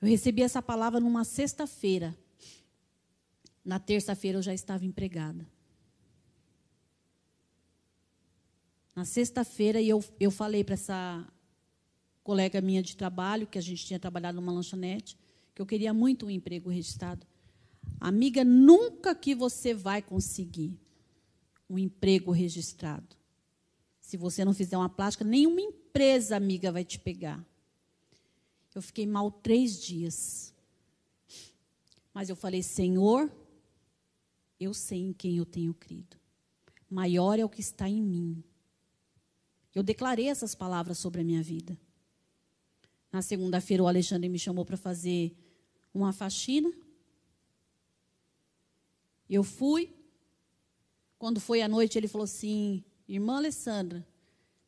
Eu 0.00 0.08
recebi 0.08 0.42
essa 0.42 0.60
palavra 0.60 0.98
numa 1.00 1.24
sexta-feira. 1.24 2.16
Na 3.64 3.78
terça-feira 3.78 4.38
eu 4.38 4.42
já 4.42 4.52
estava 4.52 4.84
empregada. 4.84 5.46
Na 8.94 9.04
sexta-feira, 9.04 9.80
eu, 9.82 10.04
eu 10.20 10.30
falei 10.30 10.62
para 10.62 10.74
essa 10.74 11.26
colega 12.24 12.60
minha 12.60 12.82
de 12.82 12.96
trabalho, 12.96 13.46
que 13.46 13.58
a 13.58 13.62
gente 13.62 13.84
tinha 13.84 14.00
trabalhado 14.00 14.40
numa 14.40 14.50
lanchonete, 14.50 15.16
que 15.54 15.60
eu 15.60 15.66
queria 15.66 15.92
muito 15.92 16.26
um 16.26 16.30
emprego 16.30 16.70
registrado. 16.70 17.24
Amiga, 18.00 18.42
nunca 18.42 19.14
que 19.14 19.34
você 19.34 19.74
vai 19.74 20.02
conseguir 20.02 20.76
um 21.68 21.78
emprego 21.78 22.32
registrado. 22.32 23.14
Se 24.00 24.16
você 24.16 24.44
não 24.44 24.54
fizer 24.54 24.76
uma 24.76 24.88
plástica, 24.88 25.24
nenhuma 25.24 25.60
empresa, 25.60 26.34
amiga, 26.36 26.72
vai 26.72 26.84
te 26.84 26.98
pegar. 26.98 27.44
Eu 28.74 28.82
fiquei 28.82 29.06
mal 29.06 29.30
três 29.30 29.80
dias. 29.80 30.52
Mas 32.12 32.28
eu 32.28 32.34
falei, 32.34 32.62
Senhor, 32.62 33.30
eu 34.58 34.74
sei 34.74 35.00
em 35.00 35.12
quem 35.12 35.36
eu 35.36 35.46
tenho 35.46 35.72
crido. 35.72 36.16
Maior 36.90 37.38
é 37.38 37.44
o 37.44 37.48
que 37.48 37.60
está 37.60 37.88
em 37.88 38.02
mim. 38.02 38.42
Eu 39.74 39.82
declarei 39.82 40.28
essas 40.28 40.54
palavras 40.54 40.98
sobre 40.98 41.20
a 41.20 41.24
minha 41.24 41.42
vida. 41.42 41.78
Na 43.14 43.22
segunda-feira, 43.22 43.80
o 43.80 43.86
Alexandre 43.86 44.28
me 44.28 44.40
chamou 44.40 44.64
para 44.64 44.76
fazer 44.76 45.32
uma 45.94 46.12
faxina. 46.12 46.68
Eu 49.30 49.44
fui. 49.44 49.94
Quando 51.16 51.38
foi 51.38 51.62
à 51.62 51.68
noite, 51.68 51.96
ele 51.96 52.08
falou 52.08 52.24
assim: 52.24 52.82
Irmã 53.06 53.36
Alessandra, 53.36 54.04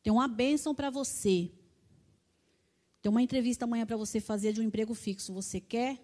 tem 0.01 0.13
uma 0.13 0.29
bênção 0.29 0.77
para 0.77 0.91
você. 0.91 1.51
Tem 3.03 3.11
uma 3.11 3.21
entrevista 3.21 3.65
amanhã 3.65 3.85
para 3.85 3.97
você 3.97 4.21
fazer 4.21 4.53
de 4.53 4.61
um 4.61 4.63
emprego 4.63 4.95
fixo. 4.95 5.35
Você 5.35 5.61
quer? 5.61 5.99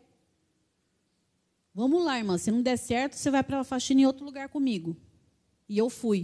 Vamos 1.72 2.04
lá, 2.04 2.18
irmã. 2.18 2.36
Se 2.38 2.50
não 2.50 2.60
der 2.60 2.76
certo, 2.76 3.14
você 3.14 3.30
vai 3.30 3.44
para 3.44 3.60
a 3.60 3.64
faxina 3.64 4.00
em 4.00 4.06
outro 4.06 4.24
lugar 4.24 4.48
comigo. 4.48 4.96
E 5.68 5.78
eu 5.78 5.88
fui. 5.88 6.18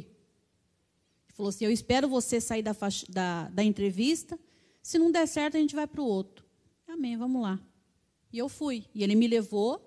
Ele 1.29 1.33
falou 1.35 1.51
assim: 1.51 1.65
Eu 1.65 1.71
espero 1.71 2.09
você 2.09 2.41
sair 2.41 2.63
da, 2.65 2.75
da, 3.09 3.49
da 3.51 3.63
entrevista. 3.63 4.37
Se 4.89 4.99
não 4.99 5.13
der 5.13 5.29
certo, 5.29 5.55
a 5.55 5.61
gente 5.61 5.77
vai 5.77 5.87
para 5.87 6.01
o 6.01 6.07
outro. 6.07 6.47
Amém, 6.89 7.15
vamos 7.15 7.43
lá. 7.43 7.61
E 8.33 8.39
eu 8.39 8.49
fui. 8.49 8.87
E 8.95 9.05
ele 9.05 9.15
me 9.15 9.29
levou. 9.29 9.87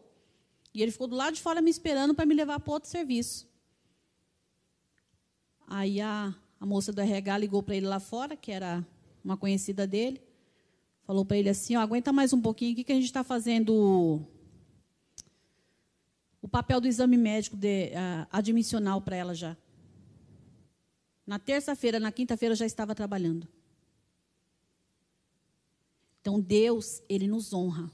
E 0.71 0.79
ele 0.79 0.91
ficou 0.91 1.07
do 1.07 1.15
lado 1.15 1.33
de 1.33 1.41
fora 1.41 1.59
me 1.59 1.71
esperando 1.71 2.13
para 2.13 2.23
me 2.23 2.35
levar 2.35 2.59
para 2.59 2.71
outro 2.71 2.87
serviço. 2.87 3.49
Aí 5.65 5.99
a, 5.99 6.35
a 6.59 6.65
moça 6.67 6.93
do 6.93 7.01
RH 7.01 7.35
ligou 7.39 7.63
para 7.63 7.75
ele 7.75 7.87
lá 7.87 7.99
fora, 7.99 8.35
que 8.35 8.51
era 8.51 8.85
uma 9.25 9.35
conhecida 9.35 9.87
dele. 9.87 10.21
Falou 11.01 11.25
para 11.25 11.35
ele 11.35 11.49
assim: 11.49 11.75
ó, 11.75 11.79
aguenta 11.79 12.13
mais 12.13 12.31
um 12.31 12.39
pouquinho, 12.39 12.73
o 12.73 12.75
que, 12.75 12.91
a 12.91 12.95
gente 12.95 13.05
está 13.05 13.23
fazendo? 13.23 14.23
O 16.43 16.47
papel 16.47 16.79
do 16.79 16.87
exame 16.87 17.17
médico 17.17 17.57
de, 17.57 17.87
uh, 17.87 18.27
admissional 18.31 19.01
para 19.01 19.15
ela 19.15 19.33
já. 19.33 19.57
Na 21.25 21.39
terça-feira, 21.39 21.99
na 21.99 22.11
quinta-feira 22.11 22.53
já 22.53 22.67
estava 22.67 22.93
trabalhando. 22.93 23.47
Então 26.21 26.39
Deus, 26.39 27.01
ele 27.09 27.27
nos 27.27 27.51
honra. 27.51 27.91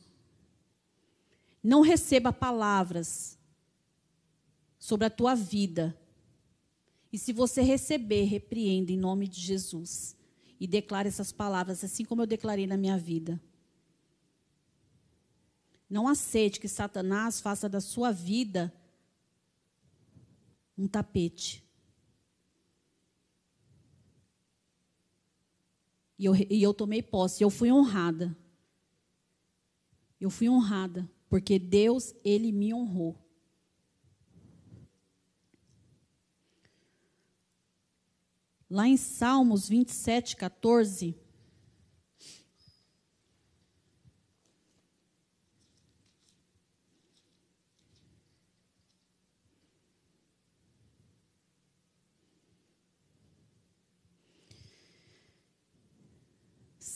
Não 1.64 1.82
receba 1.82 2.32
palavras 2.32 3.38
sobre 4.78 5.08
a 5.08 5.10
tua 5.10 5.34
vida. 5.34 5.98
E 7.12 7.18
se 7.18 7.34
você 7.34 7.62
receber, 7.62 8.26
repreenda 8.26 8.92
em 8.92 8.98
nome 8.98 9.28
de 9.28 9.40
Jesus 9.40 10.16
e 10.60 10.68
declare 10.68 11.08
essas 11.08 11.32
palavras, 11.32 11.84
assim 11.84 12.04
como 12.04 12.22
eu 12.22 12.28
declarei 12.28 12.68
na 12.68 12.78
minha 12.78 12.98
vida. 12.98 13.42
Não 15.90 16.08
aceite 16.08 16.60
que 16.60 16.68
Satanás 16.68 17.40
faça 17.40 17.70
da 17.70 17.80
sua 17.80 18.12
vida 18.12 18.74
um 20.78 20.88
tapete. 20.88 21.67
E 26.18 26.26
eu, 26.26 26.36
e 26.36 26.64
eu 26.64 26.74
tomei 26.74 27.02
posse, 27.02 27.44
eu 27.44 27.50
fui 27.50 27.72
honrada. 27.72 28.36
Eu 30.20 30.30
fui 30.30 30.50
honrada, 30.50 31.10
porque 31.30 31.60
Deus, 31.60 32.16
Ele 32.24 32.52
me 32.52 32.74
honrou. 32.74 33.16
Lá 38.70 38.88
em 38.88 38.98
Salmos 38.98 39.70
27, 39.70 40.36
14. 40.36 41.16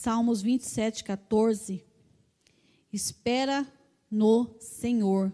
Salmos 0.02 0.42
27, 0.42 1.04
14. 1.04 1.86
Espera 2.92 3.64
no 4.10 4.56
Senhor, 4.58 5.32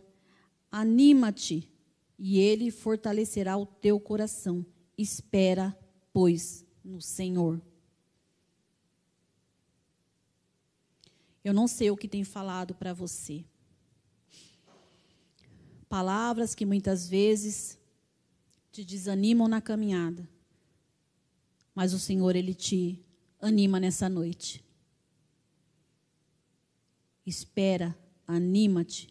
anima-te, 0.70 1.72
e 2.18 2.38
Ele 2.38 2.70
fortalecerá 2.70 3.56
o 3.56 3.64
teu 3.64 3.98
coração. 3.98 4.66
Espera 4.98 5.74
pois, 6.12 6.66
no 6.84 7.00
Senhor. 7.00 7.62
Eu 11.42 11.54
não 11.54 11.66
sei 11.66 11.90
o 11.90 11.96
que 11.96 12.06
tem 12.06 12.22
falado 12.22 12.74
para 12.74 12.92
você. 12.92 13.46
Palavras 15.88 16.54
que 16.54 16.66
muitas 16.66 17.08
vezes 17.08 17.78
te 18.70 18.84
desanimam 18.84 19.48
na 19.48 19.62
caminhada. 19.62 20.28
Mas 21.74 21.94
o 21.94 21.98
Senhor, 21.98 22.36
Ele 22.36 22.52
te 22.52 23.02
anima 23.40 23.78
nessa 23.80 24.08
noite. 24.08 24.64
Espera, 27.24 27.96
anima-te 28.26 29.08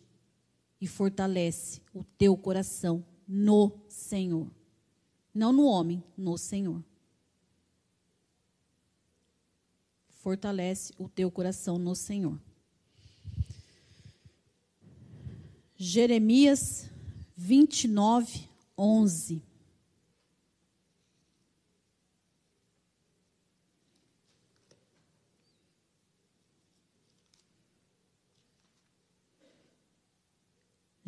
e 0.79 0.87
fortalece 0.87 1.81
o 1.93 2.03
teu 2.03 2.35
coração 2.35 3.05
no 3.27 3.79
Senhor. 3.87 4.49
Não 5.33 5.51
no 5.51 5.65
homem, 5.65 6.03
no 6.17 6.37
Senhor. 6.37 6.83
fortalece 10.27 10.93
o 10.97 11.07
teu 11.07 11.31
coração 11.31 11.79
no 11.79 11.95
Senhor. 11.95 12.37
Jeremias 15.77 16.89
29, 17.33 18.49
11. 18.77 19.41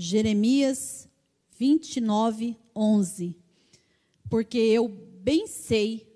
Jeremias 0.02 1.10
29, 1.58 2.58
11. 2.74 3.36
Porque 4.30 4.58
eu 4.58 4.88
bem 4.88 5.46
sei 5.46 6.08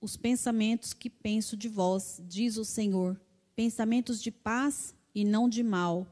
os 0.00 0.16
pensamentos 0.16 0.92
que 0.92 1.08
penso 1.08 1.56
de 1.56 1.68
vós, 1.68 2.20
diz 2.26 2.56
o 2.56 2.64
Senhor, 2.64 3.20
pensamentos 3.54 4.20
de 4.20 4.32
paz 4.32 4.96
e 5.14 5.24
não 5.24 5.48
de 5.48 5.62
mal, 5.62 6.08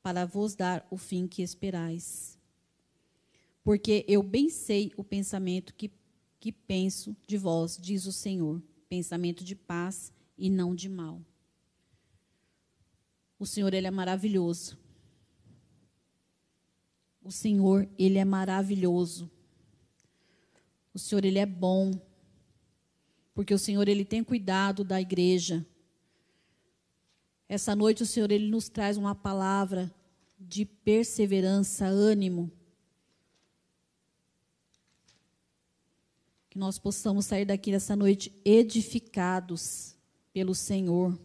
para 0.00 0.24
vos 0.24 0.54
dar 0.54 0.86
o 0.92 0.96
fim 0.96 1.26
que 1.26 1.42
esperais. 1.42 2.38
Porque 3.64 4.04
eu 4.06 4.22
bem 4.22 4.48
sei 4.48 4.92
o 4.96 5.02
pensamento 5.02 5.74
que, 5.74 5.90
que 6.38 6.52
penso 6.52 7.16
de 7.26 7.36
vós, 7.36 7.76
diz 7.82 8.06
o 8.06 8.12
Senhor, 8.12 8.62
pensamento 8.88 9.42
de 9.42 9.56
paz 9.56 10.12
e 10.38 10.48
não 10.48 10.72
de 10.72 10.88
mal. 10.88 11.20
O 13.40 13.44
Senhor, 13.44 13.74
Ele 13.74 13.88
é 13.88 13.90
maravilhoso. 13.90 14.79
O 17.22 17.30
Senhor, 17.30 17.88
Ele 17.98 18.18
é 18.18 18.24
maravilhoso. 18.24 19.30
O 20.94 20.98
Senhor, 20.98 21.24
Ele 21.24 21.38
é 21.38 21.46
bom 21.46 21.92
porque 23.40 23.54
o 23.54 23.58
Senhor 23.58 23.88
ele 23.88 24.04
tem 24.04 24.22
cuidado 24.22 24.84
da 24.84 25.00
igreja. 25.00 25.66
Essa 27.48 27.74
noite 27.74 28.02
o 28.02 28.06
Senhor 28.06 28.30
ele 28.30 28.50
nos 28.50 28.68
traz 28.68 28.98
uma 28.98 29.14
palavra 29.14 29.90
de 30.38 30.66
perseverança, 30.66 31.86
ânimo. 31.86 32.52
Que 36.50 36.58
nós 36.58 36.78
possamos 36.78 37.24
sair 37.24 37.46
daqui 37.46 37.72
essa 37.72 37.96
noite 37.96 38.30
edificados 38.44 39.96
pelo 40.34 40.54
Senhor. 40.54 41.18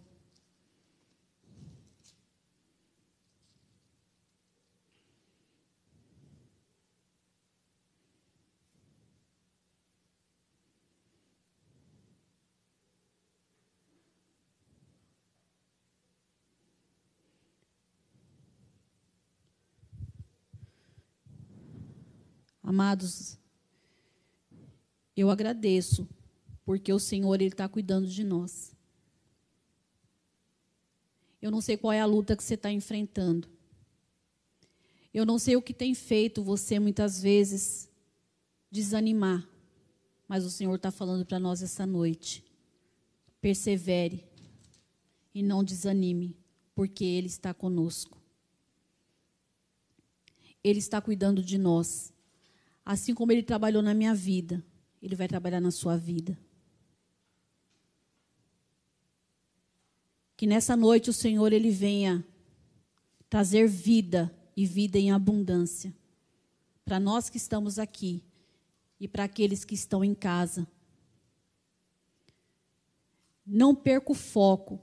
Amados, 22.76 23.38
eu 25.16 25.30
agradeço, 25.30 26.06
porque 26.66 26.92
o 26.92 27.00
Senhor 27.00 27.36
Ele 27.36 27.46
está 27.46 27.70
cuidando 27.70 28.06
de 28.06 28.22
nós. 28.22 28.76
Eu 31.42 31.50
não 31.50 31.62
sei 31.62 31.78
qual 31.78 31.94
é 31.94 32.02
a 32.02 32.06
luta 32.06 32.36
que 32.36 32.44
você 32.44 32.56
está 32.56 32.70
enfrentando. 32.70 33.48
Eu 35.14 35.26
não 35.26 35.40
sei 35.40 35.56
o 35.56 35.62
que 35.62 35.74
tem 35.74 35.94
feito 35.94 36.44
você 36.44 36.78
muitas 36.78 37.22
vezes 37.22 37.90
desanimar. 38.70 39.48
Mas 40.28 40.44
o 40.44 40.52
Senhor 40.52 40.76
está 40.76 40.92
falando 40.92 41.26
para 41.26 41.40
nós 41.40 41.62
essa 41.62 41.86
noite. 41.86 42.44
Persevere 43.40 44.26
e 45.34 45.42
não 45.42 45.64
desanime, 45.64 46.36
porque 46.76 47.06
Ele 47.06 47.28
está 47.28 47.54
conosco. 47.54 48.22
Ele 50.62 50.80
está 50.80 51.00
cuidando 51.00 51.42
de 51.42 51.58
nós. 51.58 52.14
Assim 52.86 53.16
como 53.16 53.32
ele 53.32 53.42
trabalhou 53.42 53.82
na 53.82 53.94
minha 53.94 54.14
vida, 54.14 54.64
ele 55.02 55.16
vai 55.16 55.28
trabalhar 55.28 55.60
na 55.60 55.72
sua 55.72 55.98
vida. 55.98 56.38
Que 60.38 60.46
nessa 60.46 60.76
noite 60.76 61.10
o 61.10 61.14
Senhor 61.14 61.52
ele 61.52 61.72
venha 61.72 62.24
trazer 63.30 63.68
vida 63.68 64.34
e 64.56 64.66
vida 64.66 65.00
em 65.00 65.12
abundância 65.12 65.94
para 66.86 67.00
nós 67.00 67.30
que 67.30 67.38
estamos 67.38 67.80
aqui 67.80 68.24
e 69.00 69.08
para 69.08 69.24
aqueles 69.24 69.66
que 69.66 69.74
estão 69.74 70.04
em 70.04 70.14
casa. 70.14 70.68
Não 73.46 73.74
perca 73.74 74.12
o 74.12 74.16
foco. 74.16 74.80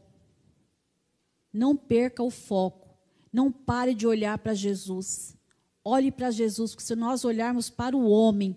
Não 1.52 1.76
perca 1.76 2.22
o 2.22 2.30
foco. 2.30 2.88
Não 3.32 3.52
pare 3.52 3.94
de 3.94 4.06
olhar 4.06 4.36
para 4.38 4.52
Jesus. 4.52 5.36
Olhe 5.84 6.12
para 6.12 6.30
Jesus, 6.30 6.72
porque 6.72 6.86
se 6.86 6.94
nós 6.94 7.24
olharmos 7.24 7.68
para 7.68 7.96
o 7.96 8.08
homem, 8.08 8.56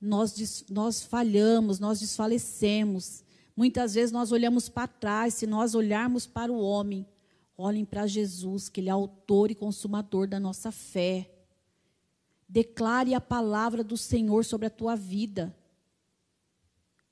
nós, 0.00 0.64
nós 0.70 1.02
falhamos, 1.02 1.78
nós 1.78 2.00
desfalecemos. 2.00 3.22
Muitas 3.54 3.94
vezes 3.94 4.10
nós 4.10 4.32
olhamos 4.32 4.68
para 4.68 4.88
trás, 4.88 5.34
se 5.34 5.46
nós 5.46 5.74
olharmos 5.74 6.26
para 6.26 6.50
o 6.50 6.60
homem, 6.60 7.06
olhem 7.56 7.84
para 7.84 8.06
Jesus, 8.06 8.68
que 8.68 8.80
Ele 8.80 8.88
é 8.88 8.92
autor 8.92 9.50
e 9.50 9.54
consumador 9.54 10.26
da 10.26 10.40
nossa 10.40 10.72
fé. 10.72 11.30
Declare 12.48 13.14
a 13.14 13.20
palavra 13.20 13.84
do 13.84 13.96
Senhor 13.96 14.44
sobre 14.44 14.66
a 14.66 14.70
tua 14.70 14.96
vida. 14.96 15.54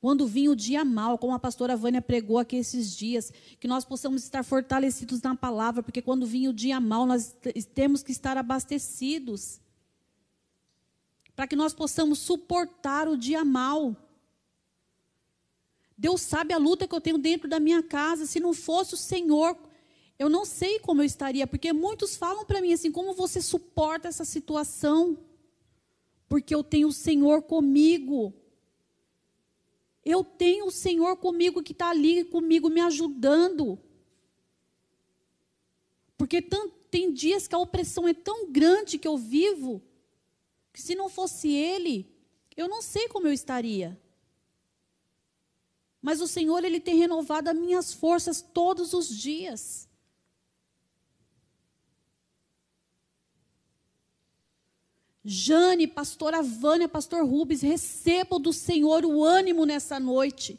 Quando 0.00 0.26
vir 0.26 0.48
o 0.48 0.56
dia 0.56 0.84
mal, 0.84 1.18
como 1.18 1.34
a 1.34 1.38
pastora 1.38 1.76
Vânia 1.76 2.00
pregou 2.00 2.38
aqui 2.38 2.56
esses 2.56 2.96
dias, 2.96 3.32
que 3.58 3.68
nós 3.68 3.84
possamos 3.84 4.22
estar 4.24 4.42
fortalecidos 4.42 5.20
na 5.20 5.34
palavra, 5.34 5.82
porque 5.82 6.00
quando 6.00 6.26
vir 6.26 6.48
o 6.48 6.52
dia 6.52 6.80
mal, 6.80 7.04
nós 7.04 7.36
temos 7.74 8.02
que 8.02 8.10
estar 8.10 8.38
abastecidos. 8.38 9.60
Para 11.36 11.46
que 11.46 11.54
nós 11.54 11.74
possamos 11.74 12.18
suportar 12.18 13.08
o 13.08 13.16
dia 13.16 13.44
mal. 13.44 13.94
Deus 15.96 16.22
sabe 16.22 16.54
a 16.54 16.58
luta 16.58 16.88
que 16.88 16.94
eu 16.94 17.00
tenho 17.00 17.18
dentro 17.18 17.48
da 17.48 17.60
minha 17.60 17.82
casa. 17.82 18.24
Se 18.24 18.40
não 18.40 18.54
fosse 18.54 18.94
o 18.94 18.96
Senhor, 18.96 19.56
eu 20.18 20.30
não 20.30 20.46
sei 20.46 20.78
como 20.78 21.02
eu 21.02 21.06
estaria, 21.06 21.46
porque 21.46 21.72
muitos 21.74 22.16
falam 22.16 22.46
para 22.46 22.62
mim 22.62 22.72
assim: 22.72 22.90
como 22.90 23.12
você 23.12 23.42
suporta 23.42 24.08
essa 24.08 24.24
situação? 24.24 25.18
porque 26.30 26.54
eu 26.54 26.62
tenho 26.62 26.86
o 26.86 26.92
Senhor 26.92 27.42
comigo. 27.42 28.32
Eu 30.04 30.24
tenho 30.24 30.66
o 30.66 30.70
Senhor 30.70 31.16
comigo 31.16 31.62
que 31.62 31.72
está 31.72 31.90
ali 31.90 32.24
comigo 32.24 32.70
me 32.70 32.80
ajudando. 32.80 33.78
Porque 36.16 36.42
tem 36.90 37.12
dias 37.12 37.46
que 37.46 37.54
a 37.54 37.58
opressão 37.58 38.08
é 38.08 38.14
tão 38.14 38.50
grande 38.50 38.98
que 38.98 39.08
eu 39.08 39.16
vivo, 39.16 39.82
que 40.72 40.80
se 40.80 40.94
não 40.94 41.08
fosse 41.08 41.50
Ele, 41.50 42.10
eu 42.56 42.68
não 42.68 42.80
sei 42.80 43.08
como 43.08 43.26
eu 43.26 43.32
estaria. 43.32 44.00
Mas 46.00 46.20
o 46.20 46.28
Senhor, 46.28 46.64
Ele 46.64 46.80
tem 46.80 46.96
renovado 46.96 47.50
as 47.50 47.56
minhas 47.56 47.92
forças 47.92 48.40
todos 48.40 48.94
os 48.94 49.08
dias. 49.08 49.89
Jane, 55.24 55.86
pastora 55.86 56.42
Vânia, 56.42 56.88
pastor 56.88 57.26
Rubens, 57.26 57.60
recebam 57.60 58.40
do 58.40 58.52
Senhor 58.52 59.04
o 59.04 59.22
ânimo 59.22 59.66
nessa 59.66 60.00
noite. 60.00 60.58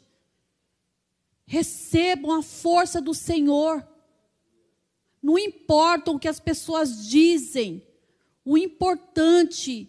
Recebam 1.44 2.32
a 2.32 2.42
força 2.42 3.00
do 3.00 3.12
Senhor. 3.12 3.86
Não 5.20 5.38
importa 5.38 6.10
o 6.10 6.18
que 6.18 6.28
as 6.28 6.38
pessoas 6.38 7.06
dizem, 7.08 7.86
o 8.44 8.56
importante 8.56 9.88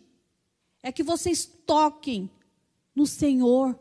é 0.82 0.92
que 0.92 1.04
vocês 1.04 1.46
toquem 1.46 2.30
no 2.96 3.06
Senhor. 3.06 3.80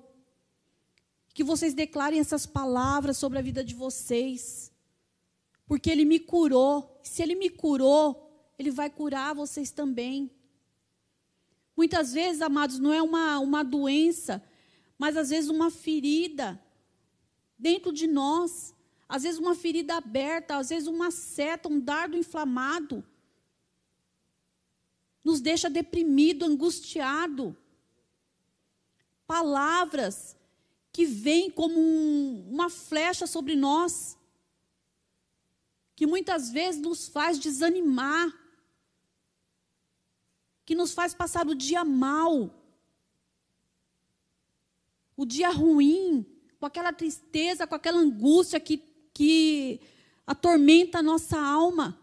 Que 1.34 1.43
vocês 1.43 1.72
declarem 1.72 2.20
essas 2.20 2.45
palavras 2.45 3.16
sobre 3.16 3.38
a 3.38 3.43
vida 3.43 3.64
de 3.64 3.74
vocês. 3.74 4.70
Porque 5.66 5.90
Ele 5.90 6.05
me 6.05 6.18
curou. 6.18 7.01
Se 7.03 7.22
Ele 7.22 7.34
me 7.34 7.49
curou, 7.49 8.53
Ele 8.59 8.70
vai 8.70 8.90
curar 8.90 9.34
vocês 9.34 9.70
também. 9.70 10.30
Muitas 11.76 12.12
vezes, 12.12 12.42
amados, 12.42 12.78
não 12.78 12.92
é 12.92 13.02
uma, 13.02 13.38
uma 13.38 13.62
doença, 13.62 14.42
mas 14.98 15.16
às 15.16 15.30
vezes 15.30 15.48
uma 15.48 15.70
ferida 15.70 16.60
dentro 17.58 17.92
de 17.92 18.06
nós. 18.06 18.74
Às 19.08 19.24
vezes 19.24 19.38
uma 19.38 19.54
ferida 19.54 19.96
aberta, 19.96 20.56
às 20.56 20.70
vezes 20.70 20.88
uma 20.88 21.10
seta, 21.10 21.68
um 21.68 21.78
dardo 21.78 22.16
inflamado. 22.16 23.04
Nos 25.22 25.40
deixa 25.40 25.68
deprimido, 25.68 26.44
angustiado. 26.44 27.56
Palavras 29.26 30.36
que 30.92 31.06
vêm 31.06 31.50
como 31.50 31.78
um, 31.78 32.48
uma 32.50 32.68
flecha 32.68 33.26
sobre 33.26 33.54
nós, 33.54 34.18
que 35.94 36.06
muitas 36.06 36.50
vezes 36.50 36.80
nos 36.80 37.08
faz 37.08 37.38
desanimar, 37.38 38.32
que 40.64 40.74
nos 40.74 40.92
faz 40.92 41.14
passar 41.14 41.46
o 41.46 41.54
dia 41.54 41.84
mal, 41.84 42.50
o 45.16 45.26
dia 45.26 45.50
ruim, 45.50 46.24
com 46.58 46.66
aquela 46.66 46.92
tristeza, 46.92 47.66
com 47.66 47.74
aquela 47.74 47.98
angústia 47.98 48.60
que, 48.60 48.78
que 49.12 49.80
atormenta 50.26 50.98
a 50.98 51.02
nossa 51.02 51.38
alma. 51.38 51.98